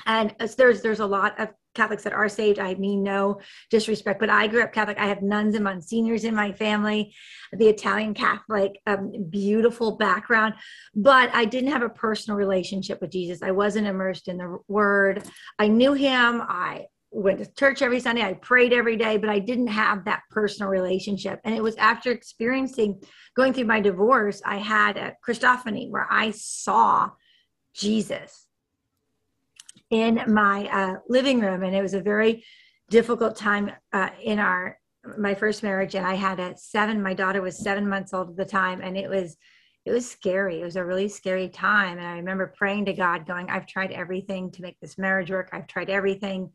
And 0.05 0.34
uh, 0.39 0.48
there's 0.57 0.81
there's 0.81 1.00
a 1.00 1.05
lot 1.05 1.39
of 1.39 1.50
Catholics 1.77 2.03
that 2.03 2.13
are 2.13 2.27
saved. 2.27 2.60
I 2.60 2.75
mean 2.75 3.03
no 3.03 3.39
disrespect, 3.69 4.19
but 4.19 4.29
I 4.29 4.48
grew 4.48 4.63
up 4.63 4.74
Catholic. 4.74 5.00
I 5.00 5.07
have 5.07 5.22
nuns 5.22 5.55
and 5.55 5.63
monsignors 5.63 6.25
in 6.25 6.36
my 6.36 6.51
family, 6.51 7.13
the 7.53 7.69
Italian 7.69 8.13
Catholic, 8.13 8.81
um, 8.86 9.13
beautiful 9.29 9.96
background. 9.96 10.55
But 10.96 11.29
I 11.34 11.46
didn't 11.46 11.72
have 11.72 11.84
a 11.84 11.89
personal 11.89 12.38
relationship 12.38 13.00
with 13.00 13.12
Jesus. 13.12 13.41
I 13.41 13.51
wasn't 13.51 13.88
immersed 13.88 14.27
in 14.27 14.38
the 14.38 14.57
Word. 14.67 15.24
I 15.57 15.67
knew 15.67 15.93
Him. 15.93 16.41
I 16.41 16.88
went 17.12 17.39
to 17.39 17.53
church 17.53 17.81
every 17.81 18.00
Sunday. 18.00 18.24
I 18.24 18.34
prayed 18.34 18.74
every 18.74 18.98
day, 18.98 19.17
but 19.17 19.29
I 19.29 19.39
didn't 19.39 19.67
have 19.67 20.05
that 20.05 20.24
personal 20.29 20.69
relationship. 20.69 21.39
And 21.43 21.55
it 21.55 21.63
was 21.63 21.75
after 21.77 22.12
experiencing 22.12 23.01
going 23.36 23.53
through 23.53 23.65
my 23.65 23.79
divorce, 23.79 24.41
I 24.46 24.57
had 24.57 24.98
a 24.98 25.15
Christophany 25.25 25.89
where 25.89 26.07
I 26.10 26.31
saw 26.31 27.12
Jesus 27.74 28.47
in 29.89 30.22
my 30.27 30.67
uh, 30.67 30.96
living 31.07 31.39
room, 31.39 31.63
and 31.63 31.75
it 31.75 31.81
was 31.81 31.93
a 31.93 32.01
very 32.01 32.43
difficult 32.89 33.36
time 33.36 33.72
uh, 33.93 34.10
in 34.24 34.39
our 34.39 34.77
my 35.17 35.34
first 35.34 35.63
marriage 35.63 35.96
and 35.96 36.05
I 36.05 36.15
had 36.15 36.39
a 36.39 36.57
seven, 36.57 37.01
my 37.01 37.13
daughter 37.13 37.41
was 37.41 37.63
seven 37.63 37.88
months 37.88 38.13
old 38.13 38.29
at 38.31 38.38
the 38.38 38.46
time. 38.46 38.81
And 38.81 38.98
it 38.98 39.10
was, 39.10 39.38
it 39.86 39.91
was 39.91 40.10
scary. 40.10 40.60
It 40.60 40.65
was 40.65 40.75
a 40.75 40.84
really 40.84 41.07
scary 41.07 41.50
time. 41.50 41.98
And 41.98 42.07
I 42.07 42.17
remember 42.17 42.53
praying 42.57 42.86
to 42.86 42.93
God 42.93 43.25
going, 43.25 43.50
I've 43.50 43.67
tried 43.67 43.91
everything 43.91 44.51
to 44.51 44.62
make 44.62 44.79
this 44.81 44.98
marriage 44.98 45.31
work. 45.31 45.50
I've 45.53 45.67
tried 45.67 45.89
everything. 45.89 46.51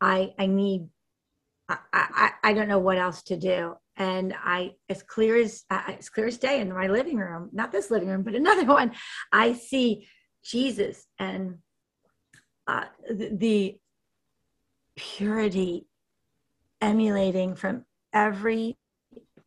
I, 0.00 0.32
I 0.38 0.46
need, 0.46 0.88
I, 1.68 1.78
I, 1.92 2.30
I 2.42 2.52
don't 2.52 2.68
know 2.68 2.78
what 2.78 2.98
else 2.98 3.22
to 3.24 3.36
do. 3.36 3.74
And 3.96 4.34
I, 4.38 4.72
as 4.88 5.02
clear 5.02 5.36
as, 5.36 5.64
uh, 5.70 5.82
as 5.98 6.08
clear 6.08 6.26
as 6.26 6.38
day 6.38 6.60
in 6.60 6.72
my 6.72 6.86
living 6.86 7.16
room, 7.16 7.50
not 7.52 7.72
this 7.72 7.90
living 7.90 8.08
room, 8.08 8.22
but 8.22 8.34
another 8.34 8.64
one, 8.66 8.92
I 9.32 9.54
see 9.54 10.08
Jesus 10.44 11.04
and 11.18 11.58
uh, 12.68 12.84
the, 13.10 13.76
purity 14.96 15.86
emulating 16.80 17.54
from 17.54 17.84
every 18.12 18.76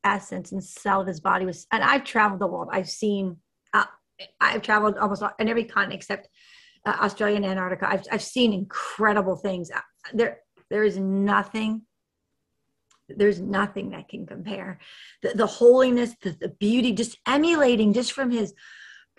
essence 0.02 0.54
and 0.54 0.64
cell 0.64 1.02
of 1.02 1.08
his 1.08 1.20
body 1.20 1.46
was 1.46 1.68
and 1.74 1.84
i've 1.84 2.06
traveled 2.06 2.40
the 2.40 2.48
world. 2.48 2.70
I've 2.72 2.90
seen 2.90 3.36
uh, 3.74 3.84
i've 4.40 4.62
traveled 4.62 4.98
almost 4.98 5.22
on 5.22 5.32
every 5.40 5.66
continent 5.66 6.00
except 6.00 6.30
uh, 6.86 6.96
australia 7.02 7.36
and 7.36 7.46
antarctica. 7.46 7.88
I've, 7.90 8.04
I've 8.12 8.24
seen 8.24 8.54
incredible 8.54 9.36
things. 9.36 9.70
Uh, 9.70 9.82
there 10.14 10.40
there 10.70 10.86
is 10.86 10.98
nothing 10.98 11.82
there's 13.10 13.42
nothing 13.42 13.90
that 13.90 14.08
can 14.08 14.26
compare. 14.26 14.80
The, 15.22 15.34
the 15.36 15.48
holiness 15.48 16.16
the, 16.22 16.32
the 16.32 16.50
beauty 16.50 16.94
just 16.94 17.18
emulating 17.28 17.94
just 17.94 18.14
from 18.14 18.32
his 18.32 18.54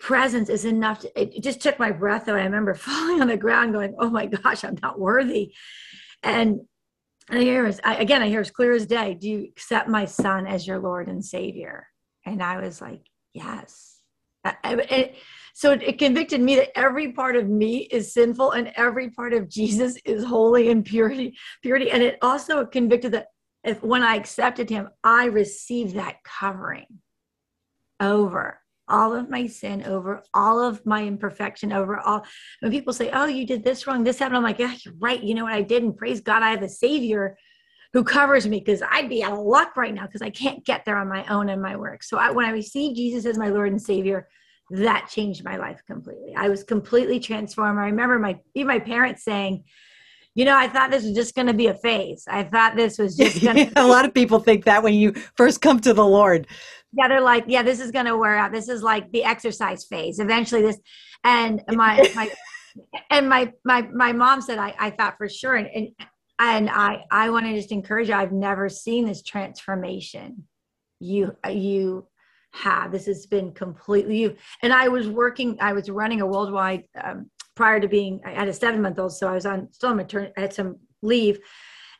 presence 0.03 0.49
is 0.49 0.65
enough 0.65 0.99
to, 0.99 1.21
it 1.21 1.41
just 1.41 1.61
took 1.61 1.79
my 1.79 1.89
breath 1.89 2.27
away 2.27 2.41
i 2.41 2.43
remember 2.43 2.73
falling 2.89 3.21
on 3.21 3.27
the 3.27 3.37
ground 3.37 3.71
going 3.73 3.95
oh 3.99 4.09
my 4.09 4.25
gosh 4.25 4.63
i'm 4.63 4.77
not 4.83 4.99
worthy 4.99 5.53
and 6.23 6.59
I 7.29 7.39
hear, 7.39 7.71
I, 7.83 7.95
again, 7.95 8.21
I 8.21 8.27
hear 8.27 8.41
as 8.41 8.51
clear 8.51 8.73
as 8.73 8.85
day, 8.85 9.13
do 9.13 9.29
you 9.29 9.43
accept 9.43 9.87
my 9.87 10.05
son 10.05 10.45
as 10.45 10.67
your 10.67 10.79
Lord 10.79 11.07
and 11.07 11.23
Savior? 11.23 11.87
And 12.25 12.43
I 12.43 12.59
was 12.59 12.81
like, 12.81 13.01
yes. 13.33 14.01
I, 14.43 14.55
I, 14.63 14.73
it, 14.73 15.15
so 15.53 15.71
it, 15.71 15.83
it, 15.83 15.99
convicted 15.99 16.41
me 16.41 16.55
that 16.57 16.77
every 16.77 17.13
part 17.13 17.35
of 17.35 17.47
me 17.47 17.87
is 17.91 18.13
sinful 18.13 18.51
and 18.51 18.73
every 18.75 19.09
part 19.09 19.33
of 19.33 19.49
Jesus 19.49 19.97
is 20.03 20.23
holy 20.23 20.69
and 20.69 20.83
purity, 20.83 21.37
purity. 21.61 21.91
And 21.91 22.03
it 22.03 22.17
also 22.21 22.65
convicted 22.65 23.13
that 23.13 23.27
if 23.63 23.81
when 23.81 24.03
I 24.03 24.15
accepted 24.15 24.69
him, 24.69 24.89
I 25.03 25.25
received 25.25 25.95
that 25.95 26.17
covering 26.25 26.87
over 28.01 28.59
all 28.93 29.15
of 29.15 29.27
my 29.27 29.47
sin 29.47 29.83
over 29.83 30.23
all 30.35 30.63
of 30.63 30.85
my 30.85 31.03
imperfection 31.03 31.73
over 31.73 31.99
all 31.99 32.23
when 32.59 32.71
people 32.71 32.93
say 32.93 33.09
oh 33.11 33.25
you 33.25 33.45
did 33.45 33.63
this 33.63 33.87
wrong 33.87 34.03
this 34.03 34.19
happened 34.19 34.37
i'm 34.37 34.43
like 34.43 34.59
yeah 34.59 34.75
you're 34.85 34.93
right 34.99 35.23
you 35.23 35.33
know 35.33 35.43
what 35.43 35.53
i 35.53 35.63
did 35.63 35.81
and 35.81 35.97
praise 35.97 36.21
god 36.21 36.43
i 36.43 36.51
have 36.51 36.61
a 36.61 36.69
savior 36.69 37.35
who 37.91 38.03
covers 38.03 38.47
me 38.47 38.59
because 38.59 38.83
i'd 38.91 39.09
be 39.09 39.23
out 39.23 39.33
of 39.33 39.39
luck 39.39 39.75
right 39.75 39.95
now 39.95 40.05
because 40.05 40.21
i 40.21 40.29
can't 40.29 40.63
get 40.63 40.85
there 40.85 40.97
on 40.97 41.09
my 41.09 41.25
own 41.25 41.49
and 41.49 41.61
my 41.61 41.75
work 41.75 42.03
so 42.03 42.17
I, 42.17 42.29
when 42.29 42.45
i 42.45 42.51
received 42.51 42.95
jesus 42.95 43.25
as 43.25 43.37
my 43.37 43.49
lord 43.49 43.71
and 43.71 43.81
savior 43.81 44.27
that 44.69 45.09
changed 45.09 45.43
my 45.43 45.57
life 45.57 45.81
completely 45.87 46.35
i 46.35 46.47
was 46.47 46.63
completely 46.63 47.19
transformed 47.19 47.79
i 47.79 47.85
remember 47.85 48.19
my 48.19 48.39
even 48.53 48.67
my 48.67 48.79
parents 48.79 49.23
saying 49.23 49.63
you 50.35 50.45
know, 50.45 50.57
I 50.57 50.67
thought 50.67 50.89
this 50.89 51.03
was 51.03 51.13
just 51.13 51.35
going 51.35 51.47
to 51.47 51.53
be 51.53 51.67
a 51.67 51.75
phase. 51.75 52.25
I 52.27 52.43
thought 52.43 52.75
this 52.75 52.97
was 52.97 53.15
just 53.15 53.43
going 53.43 53.55
to. 53.69 53.81
a 53.81 53.85
lot 53.85 54.05
of 54.05 54.13
people 54.13 54.39
think 54.39 54.65
that 54.65 54.81
when 54.81 54.95
you 54.95 55.13
first 55.35 55.61
come 55.61 55.79
to 55.81 55.93
the 55.93 56.05
Lord. 56.05 56.47
Yeah, 56.95 57.07
they're 57.07 57.21
like, 57.21 57.45
yeah, 57.47 57.63
this 57.63 57.79
is 57.79 57.91
going 57.91 58.05
to 58.05 58.17
wear 58.17 58.35
out. 58.35 58.51
This 58.51 58.69
is 58.69 58.83
like 58.83 59.11
the 59.11 59.23
exercise 59.23 59.85
phase. 59.85 60.19
Eventually, 60.19 60.61
this, 60.61 60.79
and 61.23 61.61
my 61.69 62.07
my, 62.15 62.31
and 63.09 63.27
my 63.27 63.51
my 63.65 63.81
my 63.93 64.11
mom 64.11 64.41
said, 64.41 64.59
I 64.59 64.75
I 64.79 64.89
thought 64.91 65.17
for 65.17 65.27
sure, 65.27 65.55
and 65.55 65.67
and, 65.73 65.89
and 66.39 66.69
I 66.69 67.03
I 67.11 67.29
want 67.29 67.45
to 67.45 67.53
just 67.53 67.71
encourage 67.71 68.09
you. 68.09 68.15
I've 68.15 68.31
never 68.31 68.69
seen 68.69 69.05
this 69.05 69.23
transformation. 69.23 70.47
You 70.99 71.35
you 71.49 72.07
have 72.53 72.91
this 72.91 73.07
has 73.07 73.25
been 73.25 73.51
completely 73.51 74.19
you. 74.19 74.35
And 74.61 74.71
I 74.71 74.87
was 74.87 75.07
working. 75.09 75.57
I 75.59 75.73
was 75.73 75.89
running 75.89 76.21
a 76.21 76.27
worldwide 76.27 76.83
um, 77.01 77.29
prior 77.55 77.79
to 77.79 77.87
being 77.87 78.21
I 78.25 78.31
had 78.31 78.47
a 78.47 78.53
seven 78.53 78.81
month 78.81 78.99
old, 78.99 79.13
so 79.13 79.27
I 79.27 79.33
was 79.33 79.45
on 79.45 79.71
still 79.71 79.89
on 79.89 79.97
maternity. 79.97 80.33
I 80.37 80.41
had 80.41 80.53
some 80.53 80.77
leave, 81.01 81.39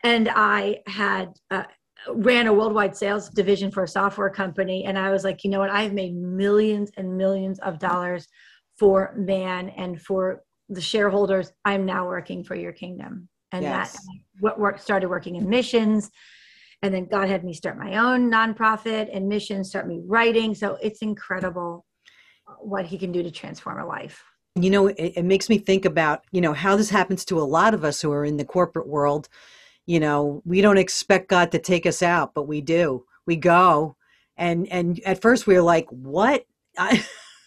and 0.03 0.29
I 0.29 0.81
had 0.87 1.33
uh, 1.49 1.63
ran 2.09 2.47
a 2.47 2.53
worldwide 2.53 2.95
sales 2.95 3.29
division 3.29 3.71
for 3.71 3.83
a 3.83 3.87
software 3.87 4.29
company, 4.29 4.85
and 4.85 4.97
I 4.97 5.11
was 5.11 5.23
like, 5.23 5.43
you 5.43 5.49
know 5.49 5.59
what? 5.59 5.69
I 5.69 5.83
have 5.83 5.93
made 5.93 6.15
millions 6.15 6.91
and 6.97 7.17
millions 7.17 7.59
of 7.59 7.79
dollars 7.79 8.27
for 8.77 9.13
man 9.17 9.69
and 9.69 10.01
for 10.01 10.43
the 10.69 10.81
shareholders. 10.81 11.51
I'm 11.65 11.85
now 11.85 12.07
working 12.07 12.43
for 12.43 12.55
your 12.55 12.71
kingdom, 12.71 13.29
and 13.51 13.63
yes. 13.63 13.93
that 13.93 13.99
what 14.39 14.59
work 14.59 14.79
started 14.79 15.09
working 15.09 15.35
in 15.35 15.49
missions. 15.49 16.09
And 16.81 16.93
then 16.93 17.05
God 17.05 17.29
had 17.29 17.45
me 17.45 17.53
start 17.53 17.77
my 17.77 17.95
own 17.95 18.29
nonprofit 18.29 19.09
and 19.15 19.29
missions 19.29 19.69
start 19.69 19.87
me 19.87 20.01
writing. 20.05 20.53
So 20.53 20.77
it's 20.81 21.01
incredible 21.01 21.85
what 22.59 22.85
He 22.85 22.97
can 22.97 23.13
do 23.13 23.23
to 23.23 23.31
transform 23.31 23.79
a 23.79 23.85
life 23.85 24.21
you 24.55 24.69
know 24.69 24.87
it, 24.87 25.13
it, 25.15 25.25
makes 25.25 25.49
me 25.49 25.57
think 25.57 25.85
about 25.85 26.23
you 26.31 26.41
know 26.41 26.53
how 26.53 26.75
this 26.75 26.89
happens 26.89 27.25
to 27.25 27.39
a 27.39 27.41
lot 27.41 27.73
of 27.73 27.83
us 27.83 28.01
who 28.01 28.11
are 28.11 28.25
in 28.25 28.37
the 28.37 28.45
corporate 28.45 28.87
world 28.87 29.27
you 29.85 29.99
know 29.99 30.41
we 30.45 30.61
don't 30.61 30.77
expect 30.77 31.29
god 31.29 31.51
to 31.51 31.59
take 31.59 31.85
us 31.85 32.01
out 32.01 32.33
but 32.33 32.47
we 32.47 32.61
do. 32.61 33.05
We 33.25 33.35
go. 33.35 33.95
And 34.37 34.67
and 34.69 34.99
at 35.05 35.21
first 35.21 35.47
we 35.47 35.53
were 35.55 35.61
like 35.61 35.87
what? 35.89 36.45
I, 36.77 37.05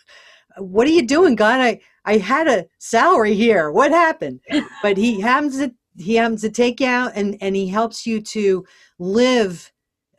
what 0.59 0.87
are 0.87 0.93
you 0.93 1.07
doing 1.07 1.35
god? 1.35 1.61
I 1.61 1.81
i 2.05 2.19
had 2.19 2.49
a 2.49 2.67
salary 2.79 3.35
here. 3.35 3.71
What 3.71 3.91
happened? 3.91 4.41
But 4.83 4.97
he 4.97 5.21
happens 5.21 5.59
to 5.59 5.75
he 5.97 6.17
happens 6.17 6.43
to 6.43 6.51
take 6.51 6.81
you 6.81 6.87
out 6.87 7.13
and 7.15 7.37
and 7.41 7.57
he 7.57 7.69
helps 7.69 8.07
you 8.07 8.21
to 8.21 8.65
live 8.99 9.73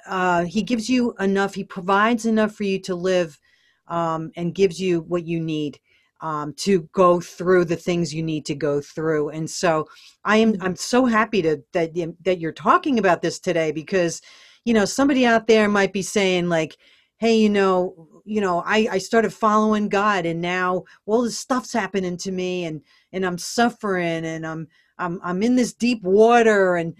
uh 0.07 0.43
he 0.45 0.63
gives 0.63 0.89
you 0.89 1.13
enough 1.19 1.53
he 1.53 1.63
provides 1.63 2.25
enough 2.25 2.53
for 2.53 2.63
you 2.63 2.79
to 2.79 2.95
live 2.95 3.39
um 3.87 4.31
and 4.35 4.55
gives 4.55 4.79
you 4.79 5.01
what 5.01 5.25
you 5.25 5.39
need 5.39 5.79
um, 6.21 6.53
to 6.53 6.81
go 6.93 7.19
through 7.19 7.65
the 7.65 7.75
things 7.75 8.13
you 8.13 8.23
need 8.23 8.45
to 8.45 8.55
go 8.55 8.81
through. 8.81 9.29
And 9.29 9.49
so 9.49 9.87
I 10.23 10.37
am 10.37 10.55
I'm 10.61 10.75
so 10.75 11.05
happy 11.05 11.41
to 11.43 11.63
that 11.73 11.93
that 12.23 12.39
you're 12.39 12.51
talking 12.51 12.99
about 12.99 13.21
this 13.21 13.39
today 13.39 13.71
because 13.71 14.21
you 14.65 14.73
know 14.73 14.85
somebody 14.85 15.25
out 15.25 15.47
there 15.47 15.69
might 15.69 15.93
be 15.93 16.01
saying 16.01 16.49
like, 16.49 16.77
hey, 17.17 17.37
you 17.37 17.49
know, 17.49 18.21
you 18.25 18.41
know, 18.41 18.63
I 18.65 18.87
I 18.91 18.97
started 18.97 19.33
following 19.33 19.89
God 19.89 20.25
and 20.25 20.41
now 20.41 20.83
all 21.05 21.23
this 21.23 21.37
stuff's 21.37 21.73
happening 21.73 22.17
to 22.17 22.31
me 22.31 22.65
and 22.65 22.81
and 23.11 23.25
I'm 23.25 23.37
suffering 23.37 24.25
and 24.25 24.45
I'm 24.45 24.67
I'm 24.97 25.19
I'm 25.23 25.43
in 25.43 25.55
this 25.55 25.73
deep 25.73 26.03
water 26.03 26.75
and 26.75 26.95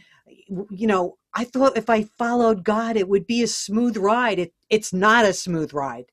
you 0.70 0.88
know 0.88 1.18
I 1.34 1.44
thought 1.44 1.78
if 1.78 1.90
I 1.90 2.04
followed 2.04 2.64
God 2.64 2.98
it 2.98 3.10
would 3.10 3.28
be 3.28 3.44
a 3.44 3.48
smooth 3.48 3.98
ride. 3.98 4.40
It 4.40 4.54
it's 4.70 4.94
not 4.94 5.26
a 5.26 5.34
smooth 5.34 5.74
ride. 5.74 6.06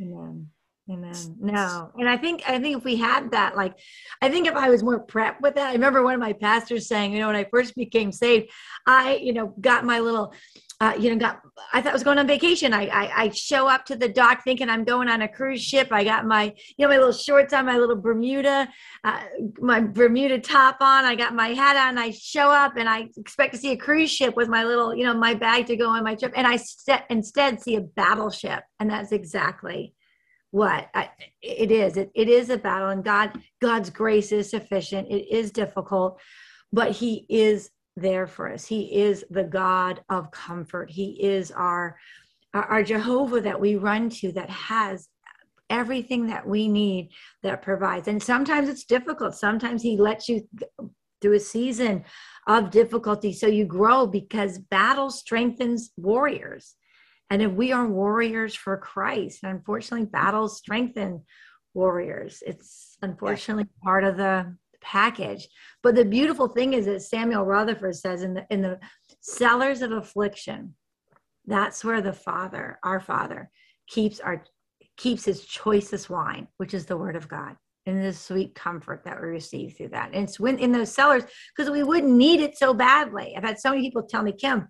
Amen. 0.00 0.50
Amen. 0.90 1.14
No. 1.40 1.90
And 1.96 2.08
I 2.08 2.18
think 2.18 2.42
I 2.46 2.58
think 2.58 2.76
if 2.76 2.84
we 2.84 2.96
had 2.96 3.30
that, 3.30 3.56
like 3.56 3.78
I 4.20 4.28
think 4.28 4.46
if 4.46 4.54
I 4.54 4.68
was 4.68 4.82
more 4.82 5.04
prepped 5.04 5.40
with 5.40 5.54
that, 5.54 5.70
I 5.70 5.72
remember 5.72 6.02
one 6.02 6.12
of 6.12 6.20
my 6.20 6.34
pastors 6.34 6.88
saying, 6.88 7.12
you 7.12 7.20
know, 7.20 7.28
when 7.28 7.36
I 7.36 7.44
first 7.50 7.74
became 7.74 8.12
saved, 8.12 8.50
I, 8.86 9.16
you 9.16 9.32
know, 9.32 9.54
got 9.60 9.84
my 9.84 10.00
little 10.00 10.34
uh, 10.80 10.92
you 10.98 11.08
know, 11.08 11.16
got 11.16 11.40
I 11.72 11.80
thought 11.80 11.90
I 11.90 11.94
was 11.94 12.02
going 12.02 12.18
on 12.18 12.26
vacation. 12.26 12.74
I, 12.74 12.88
I, 12.88 13.22
I 13.22 13.30
show 13.30 13.68
up 13.68 13.86
to 13.86 13.96
the 13.96 14.08
dock 14.08 14.42
thinking 14.44 14.68
I'm 14.68 14.84
going 14.84 15.08
on 15.08 15.22
a 15.22 15.28
cruise 15.28 15.62
ship. 15.62 15.88
I 15.90 16.04
got 16.04 16.26
my 16.26 16.52
you 16.76 16.84
know 16.84 16.88
my 16.88 16.96
little 16.96 17.12
shorts 17.12 17.54
on, 17.54 17.64
my 17.64 17.78
little 17.78 17.96
Bermuda, 17.96 18.68
uh, 19.04 19.20
my 19.60 19.80
Bermuda 19.80 20.40
top 20.40 20.78
on. 20.80 21.04
I 21.04 21.14
got 21.14 21.34
my 21.34 21.48
hat 21.48 21.76
on. 21.76 21.96
I 21.96 22.10
show 22.10 22.50
up 22.50 22.76
and 22.76 22.88
I 22.88 23.08
expect 23.16 23.54
to 23.54 23.58
see 23.58 23.70
a 23.70 23.76
cruise 23.76 24.10
ship 24.10 24.36
with 24.36 24.48
my 24.48 24.64
little 24.64 24.94
you 24.94 25.04
know 25.04 25.14
my 25.14 25.32
bag 25.34 25.66
to 25.66 25.76
go 25.76 25.88
on 25.88 26.04
my 26.04 26.16
trip, 26.16 26.32
and 26.36 26.46
I 26.46 26.56
st- 26.56 27.04
instead 27.08 27.62
see 27.62 27.76
a 27.76 27.80
battleship, 27.80 28.64
and 28.80 28.90
that's 28.90 29.12
exactly 29.12 29.94
what 30.54 30.88
I, 30.94 31.10
it 31.42 31.72
is. 31.72 31.96
It, 31.96 32.12
it 32.14 32.28
is 32.28 32.48
a 32.48 32.56
battle 32.56 32.90
and 32.90 33.02
god 33.02 33.32
god's 33.60 33.90
grace 33.90 34.30
is 34.30 34.48
sufficient. 34.48 35.08
It 35.10 35.26
is 35.28 35.50
difficult 35.50 36.20
but 36.72 36.92
he 36.92 37.26
is 37.28 37.70
there 37.96 38.28
for 38.28 38.52
us. 38.52 38.64
He 38.64 39.02
is 39.02 39.24
the 39.30 39.42
god 39.42 40.02
of 40.08 40.30
comfort. 40.30 40.90
He 40.90 41.20
is 41.20 41.50
our 41.50 41.98
our 42.52 42.84
jehovah 42.84 43.40
that 43.40 43.60
we 43.60 43.74
run 43.74 44.08
to 44.10 44.30
that 44.32 44.48
has 44.48 45.08
everything 45.70 46.28
that 46.28 46.46
we 46.46 46.68
need 46.68 47.10
that 47.42 47.62
provides. 47.62 48.06
And 48.06 48.22
sometimes 48.22 48.68
it's 48.68 48.84
difficult. 48.84 49.34
Sometimes 49.34 49.82
he 49.82 49.96
lets 49.96 50.28
you 50.28 50.48
through 51.20 51.32
a 51.32 51.40
season 51.40 52.04
of 52.46 52.70
difficulty 52.70 53.32
so 53.32 53.48
you 53.48 53.64
grow 53.64 54.06
because 54.06 54.58
battle 54.58 55.10
strengthens 55.10 55.90
warriors 55.96 56.76
and 57.30 57.42
if 57.42 57.50
we 57.52 57.72
are 57.72 57.86
warriors 57.86 58.54
for 58.54 58.76
Christ, 58.76 59.40
and 59.42 59.52
unfortunately, 59.52 60.06
battles 60.06 60.58
strengthen 60.58 61.22
warriors. 61.74 62.42
It's 62.46 62.96
unfortunately 63.02 63.64
yeah. 63.64 63.84
part 63.84 64.04
of 64.04 64.16
the 64.16 64.56
package. 64.80 65.48
But 65.82 65.94
the 65.94 66.04
beautiful 66.04 66.48
thing 66.48 66.74
is 66.74 66.86
that 66.86 67.02
Samuel 67.02 67.44
Rutherford 67.44 67.96
says 67.96 68.22
in 68.22 68.34
the 68.34 68.46
in 68.50 68.62
the 68.62 68.78
cellars 69.20 69.82
of 69.82 69.92
affliction, 69.92 70.74
that's 71.46 71.84
where 71.84 72.00
the 72.00 72.12
Father, 72.12 72.78
our 72.84 73.00
Father, 73.00 73.50
keeps 73.88 74.20
our 74.20 74.44
keeps 74.96 75.24
his 75.24 75.44
choicest 75.44 76.08
wine, 76.08 76.46
which 76.58 76.74
is 76.74 76.86
the 76.86 76.96
word 76.96 77.16
of 77.16 77.28
God. 77.28 77.56
And 77.86 78.02
the 78.02 78.14
sweet 78.14 78.54
comfort 78.54 79.02
that 79.04 79.20
we 79.20 79.28
receive 79.28 79.76
through 79.76 79.90
that. 79.90 80.10
And 80.14 80.24
it's 80.24 80.40
when 80.40 80.58
in 80.58 80.72
those 80.72 80.94
cellars, 80.94 81.24
because 81.54 81.70
we 81.70 81.82
wouldn't 81.82 82.10
need 82.10 82.40
it 82.40 82.56
so 82.56 82.72
badly. 82.72 83.34
I've 83.36 83.44
had 83.44 83.60
so 83.60 83.70
many 83.70 83.82
people 83.82 84.04
tell 84.04 84.22
me, 84.22 84.32
Kim, 84.32 84.68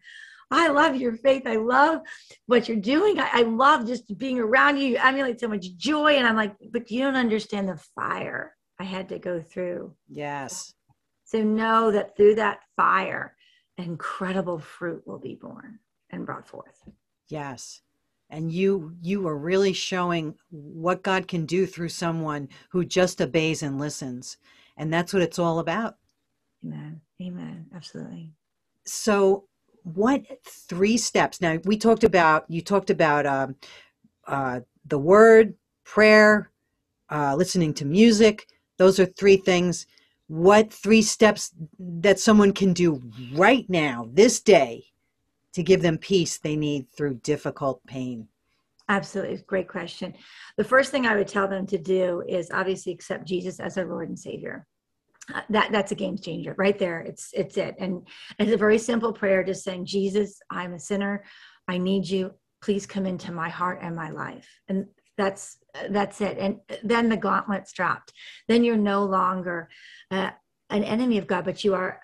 I 0.51 0.69
love 0.69 0.97
your 0.97 1.15
faith. 1.15 1.43
I 1.47 1.57
love 1.57 2.01
what 2.47 2.69
you're 2.69 2.77
doing. 2.77 3.19
I, 3.19 3.29
I 3.33 3.43
love 3.43 3.87
just 3.87 4.17
being 4.19 4.39
around 4.39 4.79
you. 4.79 4.91
You 4.91 4.97
emulate 4.97 5.41
so 5.41 5.49
much 5.49 5.75
joy. 5.77 6.15
And 6.15 6.27
I'm 6.27 6.37
like, 6.37 6.55
but 6.71 6.91
you 6.91 7.01
don't 7.01 7.17
understand 7.17 7.69
the 7.69 7.81
fire 7.95 8.55
I 8.79 8.85
had 8.85 9.09
to 9.11 9.19
go 9.19 9.41
through. 9.41 9.95
Yes. 10.09 10.75
So 11.25 11.43
know 11.43 11.91
that 11.91 12.17
through 12.17 12.37
that 12.37 12.61
fire, 12.77 13.37
incredible 13.79 14.59
fruit 14.59 15.03
will 15.07 15.19
be 15.19 15.35
born 15.35 15.79
and 16.11 16.27
brought 16.27 16.47
forth. 16.47 16.83
Yes. 17.29 17.81
And 18.31 18.51
you 18.51 18.95
you 19.01 19.27
are 19.29 19.37
really 19.37 19.73
showing 19.73 20.35
what 20.51 21.03
God 21.03 21.29
can 21.29 21.47
do 21.47 21.67
through 21.67 21.91
someone 21.91 22.49
who 22.71 22.85
just 22.85 23.21
obeys 23.21 23.63
and 23.63 23.79
listens. 23.79 24.39
And 24.77 24.93
that's 24.93 25.13
what 25.13 25.23
it's 25.23 25.39
all 25.39 25.59
about. 25.59 25.97
Amen. 26.65 27.01
Amen. 27.23 27.67
Absolutely. 27.75 28.33
So 28.87 29.45
what 29.85 30.23
three 30.45 30.97
steps? 30.97 31.41
Now 31.41 31.59
we 31.65 31.77
talked 31.77 32.05
about 32.05 32.45
you 32.49 32.61
talked 32.61 32.91
about 32.91 33.27
um, 33.27 33.57
uh, 34.27 34.61
the 34.87 34.99
word 34.99 35.55
prayer 35.85 36.51
uh, 37.11 37.37
listening 37.37 37.75
to 37.75 37.85
music. 37.85 38.47
Those 38.79 38.99
are 38.99 39.07
three 39.07 39.37
things. 39.37 39.87
What 40.27 40.73
three 40.73 41.03
steps 41.03 41.53
that 41.79 42.19
someone 42.19 42.53
can 42.53 42.73
do 42.73 43.03
right 43.35 43.69
now 43.69 44.09
this 44.13 44.41
day 44.41 44.87
to 45.53 45.63
give 45.63 45.83
them 45.83 45.99
peace 45.99 46.39
they 46.39 46.57
need 46.57 46.91
through 46.91 47.17
difficult 47.17 47.85
pain? 47.87 48.29
Absolutely. 48.89 49.43
Great 49.47 49.69
question. 49.69 50.15
The 50.57 50.65
first 50.65 50.91
thing 50.91 51.07
i 51.07 51.15
would 51.15 51.29
tell 51.29 51.47
them 51.47 51.67
to 51.67 51.79
do 51.79 52.23
is 52.27 52.51
obviously 52.53 52.93
accept 52.93 53.27
jesus 53.27 53.61
as 53.61 53.75
their 53.75 53.87
lord 53.87 54.09
and 54.09 54.19
savior 54.19 54.67
that 55.49 55.73
that's 55.73 55.93
a 55.93 55.95
game 55.95 56.19
changer 56.19 56.55
right 56.59 56.79
there. 56.79 57.01
It's 57.01 57.31
it's 57.33 57.57
it. 57.57 57.77
And 57.79 58.07
it's 58.39 58.53
a 58.53 58.57
very 58.57 58.79
simple 58.79 59.13
prayer 59.13 59.43
just 59.43 59.65
saying 59.65 59.87
jesus 59.87 60.41
i'm 60.51 60.75
a 60.75 60.79
sinner. 60.79 61.25
I 61.67 61.79
need 61.79 62.09
you. 62.09 62.33
Please 62.63 62.87
come 62.87 63.07
into 63.07 63.33
my 63.33 63.49
heart 63.49 63.79
and 63.83 63.97
my 63.97 64.11
life. 64.11 64.49
And 64.69 64.87
that's 65.17 65.59
that's 65.91 66.21
it. 66.21 66.39
And 66.39 66.61
then 66.83 67.09
the 67.09 67.17
gauntlet's 67.17 67.73
dropped. 67.73 68.13
Then 68.49 68.65
you're 68.65 68.77
no 68.77 69.05
longer 69.05 69.69
uh, 70.11 70.31
an 70.71 70.85
enemy 70.85 71.19
of 71.19 71.27
god 71.27 71.45
but 71.45 71.63
you 71.63 71.75
are 71.75 72.01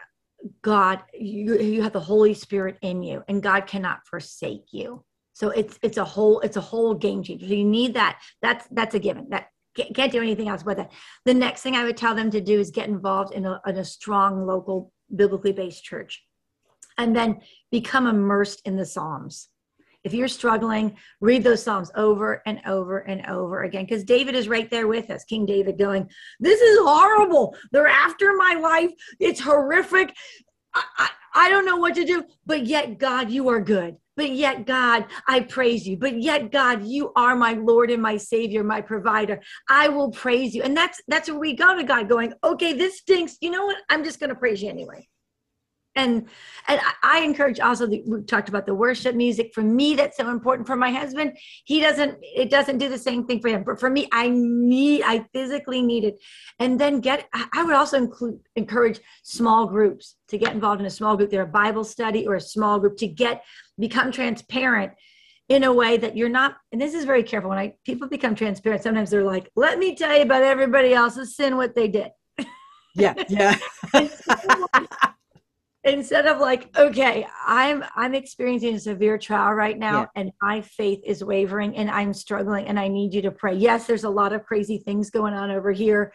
god 0.63 1.03
you, 1.13 1.59
you 1.59 1.83
have 1.83 1.93
the 1.93 2.01
holy 2.01 2.35
spirit 2.35 2.79
in 2.83 3.03
you 3.03 3.23
and 3.29 3.43
god 3.43 3.67
cannot 3.67 4.07
forsake 4.07 4.73
you. 4.73 5.05
So 5.33 5.51
it's 5.51 5.79
it's 5.83 5.97
a 5.97 6.05
whole 6.05 6.41
it's 6.41 6.57
a 6.57 6.61
whole 6.61 6.95
game 6.95 7.23
changer. 7.23 7.47
You 7.47 7.65
need 7.65 7.95
that. 7.95 8.21
That's 8.43 8.67
that's 8.71 8.95
a 8.95 8.99
given. 8.99 9.29
That 9.31 9.47
can't 9.75 10.13
do 10.13 10.21
anything 10.21 10.49
else 10.49 10.65
with 10.65 10.79
it. 10.79 10.89
The 11.25 11.35
next 11.35 11.63
thing 11.63 11.77
I 11.77 11.85
would 11.85 11.97
tell 11.97 12.15
them 12.15 12.31
to 12.31 12.41
do 12.41 12.59
is 12.59 12.71
get 12.71 12.89
involved 12.89 13.33
in 13.33 13.47
a, 13.47 13.61
in 13.67 13.79
a 13.79 13.85
strong 13.85 14.47
local 14.47 14.93
biblically 15.15 15.53
based 15.53 15.85
church 15.85 16.25
and 16.99 17.15
then 17.15 17.41
become 17.71 18.07
immersed 18.07 18.63
in 18.65 18.77
the 18.77 18.87
Psalms. 18.87 19.49
If 20.03 20.15
you're 20.15 20.29
struggling, 20.29 20.97
read 21.21 21.45
those 21.45 21.63
Psalms 21.63 21.91
over 21.95 22.43
and 22.47 22.61
over 22.67 22.99
and 22.99 23.25
over 23.27 23.65
again 23.65 23.85
because 23.85 24.03
David 24.03 24.35
is 24.35 24.49
right 24.49 24.71
there 24.71 24.87
with 24.87 25.11
us. 25.11 25.25
King 25.25 25.45
David 25.45 25.79
going, 25.79 26.09
This 26.41 26.61
is 26.61 26.79
horrible. 26.81 27.55
They're 27.71 27.87
after 27.87 28.35
my 28.35 28.55
life. 28.55 28.91
It's 29.19 29.41
horrific. 29.41 30.15
I, 30.75 30.83
I, 30.99 31.11
I 31.35 31.51
don't 31.51 31.67
know 31.67 31.77
what 31.77 31.95
to 31.97 32.05
do, 32.05 32.25
but 32.47 32.67
yet, 32.67 32.99
God, 32.99 33.31
you 33.31 33.49
are 33.51 33.61
good. 33.61 33.97
But 34.21 34.33
yet, 34.33 34.67
God, 34.67 35.07
I 35.27 35.41
praise 35.41 35.89
you. 35.89 35.97
But 35.97 36.21
yet, 36.21 36.53
God, 36.53 36.85
you 36.85 37.11
are 37.17 37.35
my 37.35 37.55
Lord 37.55 37.91
and 37.91 38.03
my 38.03 38.19
Savior, 38.19 38.63
my 38.63 38.83
provider. 38.83 39.41
I 39.71 39.89
will 39.89 40.11
praise 40.11 40.55
you. 40.55 40.63
And 40.63 40.77
that's 40.77 41.01
that's 41.09 41.31
where 41.31 41.39
we 41.39 41.55
go 41.55 41.75
to 41.75 41.85
God 41.85 42.07
going, 42.07 42.35
okay, 42.45 42.75
this 42.75 42.99
stinks. 42.99 43.39
You 43.41 43.51
know 43.51 43.65
what? 43.65 43.79
I'm 43.89 44.05
just 44.05 44.21
gonna 44.21 44.35
praise 44.35 44.63
you 44.63 44.69
anyway 44.69 45.09
and 45.97 46.29
and 46.69 46.81
I 47.03 47.21
encourage 47.21 47.59
also 47.59 47.87
the, 47.87 48.03
we 48.07 48.23
talked 48.23 48.49
about 48.49 48.67
the 48.67 48.75
worship 48.75 49.15
music. 49.15 49.53
For 49.55 49.63
me 49.63 49.95
that's 49.95 50.17
so 50.17 50.31
important 50.31 50.67
for 50.67 50.77
my 50.77 50.91
husband. 50.91 51.37
He 51.65 51.81
doesn't 51.81 52.19
it 52.23 52.51
doesn't 52.51 52.79
do 52.79 52.89
the 52.89 52.99
same 52.99 53.27
thing 53.27 53.41
for 53.41 53.49
him. 53.49 53.65
But 53.65 53.81
for 53.81 53.91
me 53.91 54.09
I 54.13 54.31
need 54.31 55.03
I 55.05 55.27
physically 55.33 55.83
need 55.83 56.05
it. 56.05 56.21
And 56.59 56.79
then 56.79 57.01
get 57.01 57.29
I 57.33 57.65
would 57.65 57.75
also 57.75 57.97
include 57.97 58.41
encourage 58.57 59.01
small 59.23 59.67
groups 59.67 60.17
to 60.29 60.39
get 60.39 60.53
involved 60.53 60.81
in 60.81 60.87
a 60.87 60.91
small 60.91 61.17
group. 61.17 61.31
There 61.31 61.43
a 61.43 61.47
Bible 61.47 61.85
study 61.85 62.27
or 62.27 62.37
a 62.37 62.41
small 62.41 62.79
group 62.79 62.97
to 62.99 63.09
get 63.09 63.45
become 63.79 64.13
transparent 64.13 64.93
in 65.49 65.65
a 65.65 65.73
way 65.73 65.97
that 65.97 66.17
you're 66.17 66.29
not 66.29 66.57
and 66.71 66.81
this 66.81 66.95
is 66.95 67.05
very 67.05 67.25
careful. 67.25 67.51
When 67.51 67.59
I 67.59 67.75
people 67.85 68.09
become 68.09 68.37
transparent 68.37 68.85
sometimes 68.85 69.11
they're 69.11 69.25
like 69.25 69.51
let 69.57 69.79
me 69.79 69.97
tell 69.97 70.15
you 70.17 70.23
about 70.23 70.45
everybody 70.45 70.95
else's 70.95 71.35
sin 71.35 71.57
what 71.57 71.75
they 71.75 71.89
did. 71.89 72.11
Yeah 72.95 73.15
yeah 73.29 73.57
instead 75.85 76.27
of 76.27 76.39
like 76.39 76.69
okay 76.77 77.27
i'm 77.47 77.83
i'm 77.97 78.15
experiencing 78.15 78.75
a 78.75 78.81
severe 78.81 79.17
trial 79.17 79.55
right 79.55 79.79
now 79.79 80.01
yeah. 80.01 80.07
and 80.17 80.31
my 80.43 80.61
faith 80.61 81.01
is 81.05 81.25
wavering 81.25 81.75
and 81.77 81.91
i'm 81.91 82.13
struggling 82.13 82.67
and 82.67 82.79
i 82.79 82.87
need 82.87 83.15
you 83.15 83.23
to 83.23 83.31
pray. 83.31 83.55
Yes 83.55 83.87
there's 83.87 84.05
a 84.05 84.11
lot 84.11 84.33
of 84.33 84.45
crazy 84.45 84.79
things 84.79 85.11
going 85.11 85.33
on 85.33 85.51
over 85.51 85.73
here 85.73 86.13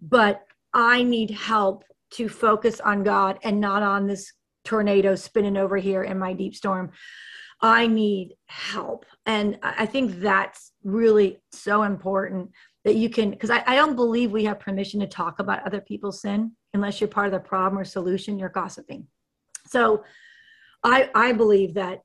but 0.00 0.42
i 0.72 1.02
need 1.02 1.30
help 1.30 1.84
to 2.12 2.28
focus 2.28 2.78
on 2.80 3.02
god 3.02 3.38
and 3.42 3.60
not 3.60 3.82
on 3.82 4.06
this 4.06 4.32
tornado 4.64 5.14
spinning 5.14 5.56
over 5.56 5.76
here 5.76 6.04
in 6.04 6.18
my 6.18 6.32
deep 6.32 6.54
storm. 6.54 6.92
I 7.60 7.86
need 7.86 8.34
help. 8.46 9.06
And 9.26 9.58
i 9.62 9.86
think 9.86 10.20
that's 10.20 10.72
really 10.84 11.38
so 11.52 11.82
important 11.82 12.50
that 12.84 12.96
you 12.96 13.08
can 13.08 13.30
because 13.30 13.50
I, 13.50 13.62
I 13.66 13.76
don't 13.76 13.94
believe 13.94 14.32
we 14.32 14.44
have 14.44 14.58
permission 14.58 15.00
to 15.00 15.06
talk 15.06 15.38
about 15.38 15.64
other 15.64 15.80
people's 15.80 16.20
sin 16.20 16.52
unless 16.74 17.00
you're 17.00 17.08
part 17.08 17.26
of 17.26 17.32
the 17.32 17.40
problem 17.40 17.78
or 17.80 17.84
solution 17.84 18.38
you're 18.38 18.48
gossiping 18.48 19.06
so 19.66 20.02
i 20.82 21.10
i 21.14 21.32
believe 21.32 21.74
that 21.74 22.02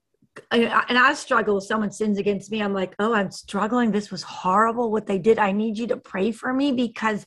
and 0.52 0.98
I 0.98 1.14
struggle 1.14 1.58
if 1.58 1.64
someone 1.64 1.92
sins 1.92 2.18
against 2.18 2.52
me. 2.52 2.62
I'm 2.62 2.74
like, 2.74 2.94
oh, 3.00 3.14
I'm 3.14 3.32
struggling. 3.32 3.92
This 3.92 4.12
was 4.12 4.24
horrible 4.24 4.92
what 4.92 5.08
they 5.08 5.18
did. 5.18 5.40
I 5.40 5.52
need 5.52 5.78
you 5.78 5.88
to 5.88 5.98
pray 5.98 6.32
for 6.32 6.54
me 6.54 6.72
because 6.72 7.26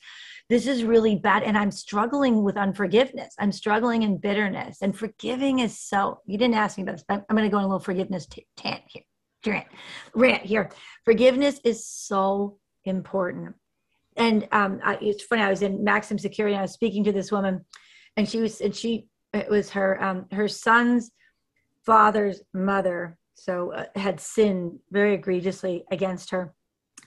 this 0.49 0.67
is 0.67 0.85
really 0.85 1.17
bad. 1.17 1.43
And 1.43 1.57
I'm 1.57 1.71
struggling 1.71 2.43
with 2.43 2.57
unforgiveness. 2.57 3.35
I'm 3.39 3.53
struggling 3.53 4.03
in 4.03 4.19
bitterness. 4.19 4.79
And 4.83 4.97
forgiving 4.97 5.61
is 5.61 5.79
so, 5.79 6.21
you 6.27 6.39
didn't 6.39 6.55
ask 6.55 6.77
me 6.77 6.83
about 6.83 6.97
this, 6.97 7.05
but 7.07 7.25
I'm 7.29 7.37
going 7.37 7.49
to 7.49 7.53
go 7.53 7.59
on 7.59 7.65
a 7.65 7.69
little 7.69 7.81
forgiveness 7.81 8.27
t-. 8.27 8.47
Rant, 9.47 9.67
rant 10.15 10.43
here. 10.43 10.71
Forgiveness 11.05 11.61
is 11.65 11.87
so 11.87 12.59
important 12.85 13.55
and 14.21 14.47
um, 14.53 14.81
I, 14.85 14.99
it's 15.01 15.25
funny. 15.25 15.43
I 15.43 15.49
was 15.49 15.63
in 15.63 15.83
Maxim 15.83 16.19
Security. 16.19 16.55
And 16.55 16.61
I 16.61 16.63
was 16.63 16.73
speaking 16.73 17.03
to 17.05 17.13
this 17.13 17.33
woman, 17.33 17.65
and 18.17 18.29
she 18.29 18.41
was, 18.41 18.61
and 18.61 18.77
she, 18.77 19.07
it 19.33 19.49
was 19.49 19.71
her, 19.71 20.03
um, 20.03 20.27
her 20.31 20.47
son's 20.47 21.11
father's 21.87 22.43
mother, 22.53 23.17
so 23.35 23.73
uh, 23.73 23.87
had 23.97 24.21
sinned 24.21 24.79
very 24.91 25.15
egregiously 25.15 25.85
against 25.91 26.31
her, 26.31 26.55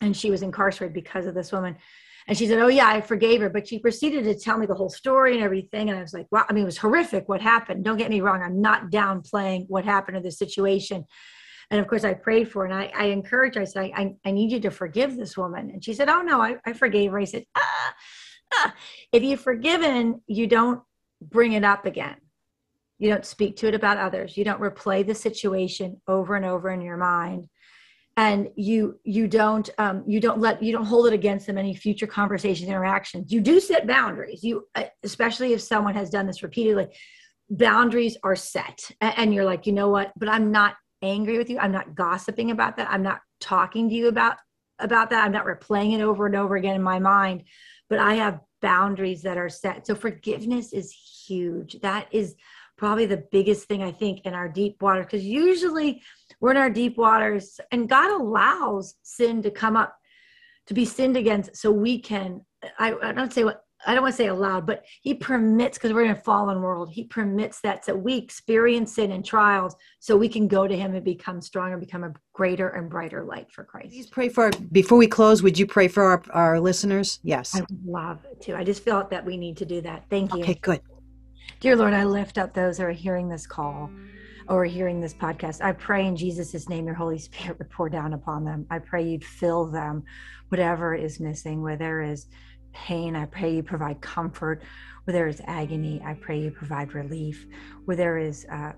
and 0.01 0.17
she 0.17 0.31
was 0.31 0.41
incarcerated 0.41 0.95
because 0.95 1.27
of 1.27 1.35
this 1.35 1.51
woman. 1.51 1.77
And 2.27 2.37
she 2.37 2.47
said, 2.47 2.59
"Oh 2.59 2.67
yeah, 2.67 2.87
I 2.87 3.01
forgave 3.01 3.41
her," 3.41 3.49
but 3.49 3.67
she 3.67 3.77
proceeded 3.77 4.23
to 4.23 4.39
tell 4.39 4.57
me 4.57 4.65
the 4.65 4.73
whole 4.73 4.89
story 4.89 5.35
and 5.35 5.43
everything. 5.43 5.89
And 5.89 5.99
I 5.99 6.01
was 6.01 6.13
like, 6.13 6.25
"Wow!" 6.31 6.45
I 6.49 6.53
mean, 6.53 6.63
it 6.63 6.65
was 6.65 6.77
horrific 6.77 7.29
what 7.29 7.41
happened. 7.41 7.83
Don't 7.83 7.97
get 7.97 8.09
me 8.09 8.21
wrong; 8.21 8.41
I'm 8.41 8.61
not 8.61 8.89
downplaying 8.89 9.65
what 9.67 9.85
happened 9.85 10.17
in 10.17 10.23
the 10.23 10.31
situation 10.31 11.05
and 11.69 11.79
of 11.79 11.87
course 11.87 12.03
I 12.03 12.13
prayed 12.13 12.51
for 12.51 12.65
and 12.65 12.73
I, 12.73 12.91
I 12.95 13.05
encouraged 13.05 13.55
her. 13.55 13.61
I 13.61 13.65
said, 13.65 13.91
I, 13.95 14.15
I 14.25 14.31
need 14.31 14.51
you 14.51 14.59
to 14.61 14.71
forgive 14.71 15.15
this 15.15 15.37
woman. 15.37 15.69
And 15.71 15.83
she 15.83 15.93
said, 15.93 16.09
Oh 16.09 16.21
no, 16.21 16.41
I, 16.41 16.57
I 16.65 16.73
forgave 16.73 17.11
her. 17.11 17.19
I 17.19 17.25
said, 17.25 17.45
ah, 17.55 17.93
ah. 18.53 18.75
If 19.11 19.23
you've 19.23 19.41
forgiven, 19.41 20.21
you 20.27 20.47
don't 20.47 20.81
bring 21.21 21.53
it 21.53 21.63
up 21.63 21.85
again. 21.85 22.15
You 22.99 23.09
don't 23.09 23.25
speak 23.25 23.57
to 23.57 23.67
it 23.67 23.75
about 23.75 23.97
others. 23.97 24.37
You 24.37 24.45
don't 24.45 24.61
replay 24.61 25.05
the 25.05 25.15
situation 25.15 26.01
over 26.07 26.35
and 26.35 26.45
over 26.45 26.69
in 26.69 26.81
your 26.81 26.97
mind. 26.97 27.47
And 28.15 28.49
you 28.55 28.99
you 29.03 29.27
don't 29.27 29.67
um, 29.79 30.03
you 30.05 30.19
don't 30.19 30.39
let 30.39 30.61
you 30.61 30.71
don't 30.71 30.85
hold 30.85 31.07
it 31.07 31.13
against 31.13 31.47
them 31.47 31.57
any 31.57 31.75
future 31.75 32.05
conversations 32.05 32.69
interactions. 32.69 33.31
You 33.31 33.41
do 33.41 33.59
set 33.59 33.87
boundaries. 33.87 34.43
You 34.43 34.67
uh, 34.75 34.83
especially 35.01 35.53
if 35.53 35.61
someone 35.61 35.95
has 35.95 36.11
done 36.11 36.27
this 36.27 36.43
repeatedly 36.43 36.89
boundaries 37.49 38.17
are 38.23 38.35
set 38.35 38.89
and 39.01 39.33
you're 39.33 39.45
like 39.45 39.67
you 39.67 39.73
know 39.73 39.89
what 39.89 40.11
but 40.17 40.29
i'm 40.29 40.51
not 40.51 40.75
angry 41.03 41.37
with 41.37 41.49
you. 41.49 41.59
I'm 41.59 41.71
not 41.71 41.93
gossiping 41.93 42.51
about 42.51 42.77
that. 42.77 42.89
I'm 42.89 43.03
not 43.03 43.21
talking 43.39 43.89
to 43.89 43.95
you 43.95 44.07
about 44.07 44.37
about 44.79 45.11
that. 45.11 45.23
I'm 45.23 45.31
not 45.31 45.45
replaying 45.45 45.93
it 45.93 46.01
over 46.01 46.25
and 46.25 46.35
over 46.35 46.55
again 46.55 46.75
in 46.75 46.81
my 46.81 46.99
mind, 46.99 47.43
but 47.89 47.99
I 47.99 48.15
have 48.15 48.39
boundaries 48.61 49.21
that 49.21 49.37
are 49.37 49.49
set. 49.49 49.85
So 49.85 49.93
forgiveness 49.93 50.73
is 50.73 50.91
huge. 50.91 51.79
That 51.81 52.07
is 52.11 52.35
probably 52.77 53.05
the 53.05 53.23
biggest 53.31 53.67
thing 53.67 53.83
I 53.83 53.91
think 53.91 54.25
in 54.25 54.33
our 54.33 54.49
deep 54.49 54.81
water 54.81 55.03
because 55.03 55.23
usually 55.23 56.01
we're 56.39 56.51
in 56.51 56.57
our 56.57 56.69
deep 56.69 56.97
waters 56.97 57.59
and 57.71 57.87
God 57.87 58.11
allows 58.11 58.95
sin 59.03 59.43
to 59.43 59.51
come 59.51 59.77
up 59.77 59.95
to 60.67 60.73
be 60.73 60.85
sinned 60.85 61.15
against 61.15 61.55
so 61.55 61.71
we 61.71 61.99
can 61.99 62.41
I, 62.79 62.95
I 63.01 63.11
don't 63.11 63.31
say 63.31 63.43
what 63.43 63.63
I 63.85 63.93
don't 63.93 64.03
want 64.03 64.13
to 64.13 64.17
say 64.17 64.27
aloud, 64.27 64.65
but 64.65 64.85
he 65.01 65.13
permits 65.13 65.77
because 65.77 65.93
we're 65.93 66.05
in 66.05 66.11
a 66.11 66.15
fallen 66.15 66.61
world. 66.61 66.89
He 66.91 67.03
permits 67.03 67.59
that 67.61 67.85
so 67.85 67.95
we 67.95 68.15
experience 68.17 68.97
it 68.97 69.09
in 69.09 69.23
trials, 69.23 69.75
so 69.99 70.15
we 70.15 70.29
can 70.29 70.47
go 70.47 70.67
to 70.67 70.75
him 70.75 70.95
and 70.95 71.03
become 71.03 71.41
stronger, 71.41 71.77
become 71.77 72.03
a 72.03 72.13
greater 72.33 72.69
and 72.69 72.89
brighter 72.89 73.23
light 73.23 73.51
for 73.51 73.63
Christ. 73.63 73.89
Please 73.89 74.07
pray 74.07 74.29
for. 74.29 74.45
Our, 74.45 74.51
before 74.71 74.97
we 74.97 75.07
close, 75.07 75.43
would 75.43 75.57
you 75.59 75.65
pray 75.67 75.87
for 75.87 76.03
our, 76.03 76.23
our 76.31 76.59
listeners? 76.59 77.19
Yes, 77.23 77.55
I 77.55 77.59
would 77.61 77.85
love 77.85 78.25
to. 78.41 78.55
I 78.55 78.63
just 78.63 78.83
felt 78.83 79.09
that 79.09 79.25
we 79.25 79.37
need 79.37 79.57
to 79.57 79.65
do 79.65 79.81
that. 79.81 80.05
Thank 80.09 80.33
you. 80.33 80.41
Okay, 80.41 80.55
good. 80.55 80.81
Dear 81.59 81.75
Lord, 81.75 81.93
I 81.93 82.03
lift 82.05 82.37
up 82.37 82.53
those 82.53 82.77
who 82.77 82.85
are 82.85 82.91
hearing 82.91 83.27
this 83.29 83.45
call. 83.45 83.89
or 84.47 84.65
hearing 84.65 84.99
this 84.99 85.13
podcast. 85.13 85.61
I 85.61 85.71
pray 85.71 86.05
in 86.05 86.15
Jesus' 86.15 86.67
name, 86.69 86.85
your 86.85 86.95
Holy 86.95 87.17
Spirit 87.17 87.57
would 87.59 87.69
pour 87.69 87.89
down 87.89 88.13
upon 88.13 88.43
them. 88.43 88.65
I 88.69 88.79
pray 88.79 89.03
you'd 89.07 89.23
fill 89.23 89.67
them, 89.67 90.03
whatever 90.49 90.93
is 90.93 91.19
missing, 91.19 91.61
where 91.61 91.77
there 91.77 92.01
is 92.01 92.27
pain. 92.73 93.15
I 93.15 93.25
pray 93.25 93.55
you 93.55 93.63
provide 93.63 94.01
comfort. 94.01 94.61
Where 95.05 95.13
there 95.13 95.27
is 95.27 95.41
agony, 95.45 96.01
I 96.05 96.13
pray 96.13 96.39
you 96.39 96.51
provide 96.51 96.93
relief. 96.93 97.45
Where 97.85 97.97
there 97.97 98.17
is 98.17 98.45
uh, 98.51 98.71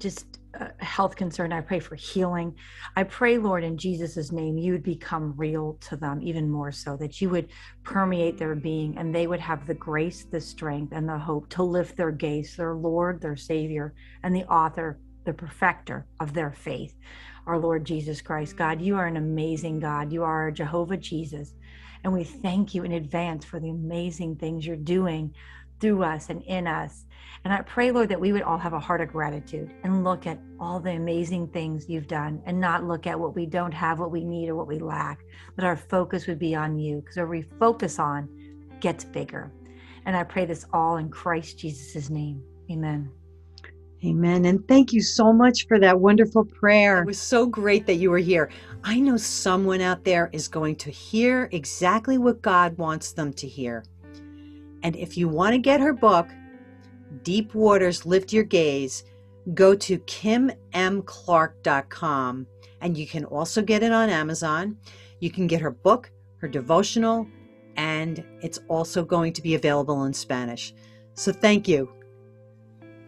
just 0.00 0.40
a 0.54 0.84
health 0.84 1.14
concern, 1.14 1.52
I 1.52 1.60
pray 1.60 1.78
for 1.78 1.94
healing. 1.94 2.54
I 2.96 3.04
pray, 3.04 3.38
Lord, 3.38 3.62
in 3.62 3.78
Jesus' 3.78 4.32
name, 4.32 4.58
you 4.58 4.72
would 4.72 4.82
become 4.82 5.34
real 5.36 5.78
to 5.88 5.96
them 5.96 6.20
even 6.22 6.50
more 6.50 6.72
so, 6.72 6.96
that 6.96 7.20
you 7.20 7.30
would 7.30 7.50
permeate 7.84 8.36
their 8.36 8.54
being 8.56 8.98
and 8.98 9.14
they 9.14 9.26
would 9.26 9.40
have 9.40 9.66
the 9.66 9.74
grace, 9.74 10.24
the 10.24 10.40
strength, 10.40 10.92
and 10.92 11.08
the 11.08 11.18
hope 11.18 11.48
to 11.50 11.62
lift 11.62 11.96
their 11.96 12.10
gaze, 12.10 12.56
their 12.56 12.74
Lord, 12.74 13.20
their 13.20 13.36
Savior, 13.36 13.94
and 14.24 14.34
the 14.34 14.44
author, 14.44 14.98
the 15.24 15.32
perfecter 15.32 16.06
of 16.18 16.32
their 16.32 16.52
faith, 16.52 16.94
our 17.46 17.58
Lord 17.58 17.84
Jesus 17.84 18.20
Christ. 18.20 18.56
God, 18.56 18.80
you 18.80 18.96
are 18.96 19.06
an 19.06 19.18
amazing 19.18 19.78
God. 19.78 20.12
You 20.12 20.24
are 20.24 20.50
Jehovah 20.50 20.96
Jesus. 20.96 21.54
And 22.04 22.12
we 22.12 22.24
thank 22.24 22.74
you 22.74 22.84
in 22.84 22.92
advance 22.92 23.44
for 23.44 23.60
the 23.60 23.70
amazing 23.70 24.36
things 24.36 24.66
you're 24.66 24.76
doing 24.76 25.34
through 25.80 26.02
us 26.02 26.30
and 26.30 26.42
in 26.42 26.66
us. 26.66 27.06
And 27.44 27.52
I 27.52 27.62
pray, 27.62 27.90
Lord, 27.90 28.10
that 28.10 28.20
we 28.20 28.32
would 28.32 28.42
all 28.42 28.58
have 28.58 28.74
a 28.74 28.80
heart 28.80 29.00
of 29.00 29.08
gratitude 29.08 29.70
and 29.82 30.04
look 30.04 30.26
at 30.26 30.38
all 30.58 30.78
the 30.78 30.90
amazing 30.90 31.48
things 31.48 31.88
you've 31.88 32.06
done 32.06 32.42
and 32.44 32.60
not 32.60 32.84
look 32.84 33.06
at 33.06 33.18
what 33.18 33.34
we 33.34 33.46
don't 33.46 33.72
have, 33.72 33.98
what 33.98 34.10
we 34.10 34.24
need, 34.24 34.50
or 34.50 34.56
what 34.56 34.66
we 34.66 34.78
lack. 34.78 35.20
That 35.56 35.64
our 35.64 35.76
focus 35.76 36.26
would 36.26 36.38
be 36.38 36.54
on 36.54 36.78
you 36.78 37.00
because 37.00 37.16
where 37.16 37.26
we 37.26 37.42
focus 37.58 37.98
on 37.98 38.28
gets 38.80 39.04
bigger. 39.04 39.52
And 40.04 40.16
I 40.16 40.24
pray 40.24 40.44
this 40.44 40.66
all 40.72 40.96
in 40.98 41.08
Christ 41.08 41.58
Jesus' 41.58 42.10
name. 42.10 42.42
Amen. 42.70 43.10
Amen. 44.04 44.46
And 44.46 44.66
thank 44.66 44.92
you 44.94 45.02
so 45.02 45.30
much 45.32 45.66
for 45.66 45.78
that 45.78 46.00
wonderful 46.00 46.44
prayer. 46.44 47.02
It 47.02 47.06
was 47.06 47.20
so 47.20 47.44
great 47.44 47.86
that 47.86 47.96
you 47.96 48.10
were 48.10 48.18
here. 48.18 48.50
I 48.82 48.98
know 48.98 49.18
someone 49.18 49.82
out 49.82 50.04
there 50.04 50.30
is 50.32 50.48
going 50.48 50.76
to 50.76 50.90
hear 50.90 51.50
exactly 51.52 52.18
what 52.18 52.40
God 52.40 52.78
wants 52.78 53.12
them 53.12 53.34
to 53.34 53.46
hear. 53.46 53.84
And 54.82 54.96
if 54.96 55.18
you 55.18 55.28
want 55.28 55.52
to 55.52 55.58
get 55.58 55.80
her 55.80 55.92
book, 55.92 56.28
Deep 57.22 57.54
Waters 57.54 58.06
Lift 58.06 58.32
Your 58.32 58.44
Gaze, 58.44 59.04
go 59.52 59.74
to 59.74 59.98
kimmclark.com 59.98 62.46
and 62.80 62.96
you 62.96 63.06
can 63.06 63.26
also 63.26 63.60
get 63.60 63.82
it 63.82 63.92
on 63.92 64.08
Amazon. 64.08 64.78
You 65.18 65.30
can 65.30 65.46
get 65.46 65.60
her 65.60 65.70
book, 65.70 66.10
her 66.38 66.48
devotional, 66.48 67.26
and 67.76 68.24
it's 68.40 68.60
also 68.68 69.04
going 69.04 69.34
to 69.34 69.42
be 69.42 69.54
available 69.54 70.04
in 70.04 70.14
Spanish. 70.14 70.72
So 71.14 71.32
thank 71.32 71.68
you. 71.68 71.92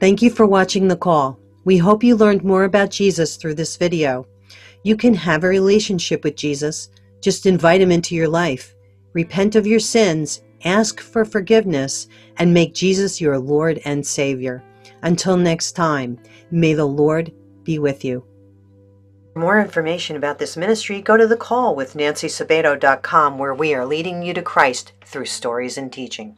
Thank 0.01 0.21
you 0.21 0.29
for 0.31 0.47
watching 0.47 0.89
the 0.89 0.97
call. 0.97 1.39
We 1.65 1.79
hope 1.79 2.05
you 2.05 2.17
learned 2.17 2.45
more 2.45 2.65
about 2.65 2.91
Jesus 2.91 3.37
through 3.37 3.55
this 3.55 3.77
video. 3.77 4.27
You 4.85 4.97
can 4.97 5.15
have 5.15 5.45
a 5.45 5.49
relationship 5.49 6.25
with 6.25 6.37
Jesus. 6.37 6.91
Just 7.21 7.47
invite 7.47 7.81
him 7.81 7.93
into 7.93 8.15
your 8.15 8.29
life. 8.29 8.75
Repent 9.13 9.55
of 9.55 9.67
your 9.67 9.79
sins, 9.79 10.43
ask 10.65 11.01
for 11.01 11.25
forgiveness, 11.25 12.09
and 12.39 12.53
make 12.53 12.75
Jesus 12.75 13.21
your 13.21 13.39
Lord 13.39 13.81
and 13.85 14.05
Savior. 14.05 14.63
Until 15.03 15.37
next 15.37 15.73
time, 15.73 16.19
may 16.51 16.75
the 16.75 16.85
Lord 16.85 17.33
be 17.63 17.79
with 17.79 18.05
you. 18.05 18.25
For 19.35 19.39
more 19.39 19.61
information 19.61 20.17
about 20.17 20.39
this 20.39 20.57
ministry, 20.57 21.01
go 21.01 21.17
to 21.17 21.27
the 21.27 21.37
call 21.37 21.75
with 21.75 21.95
where 23.39 23.55
we 23.55 23.75
are 23.75 23.87
leading 23.87 24.23
you 24.23 24.35
to 24.35 24.43
Christ 24.43 24.93
through 25.05 25.27
stories 25.27 25.79
and 25.79 25.93
teaching. 25.93 26.37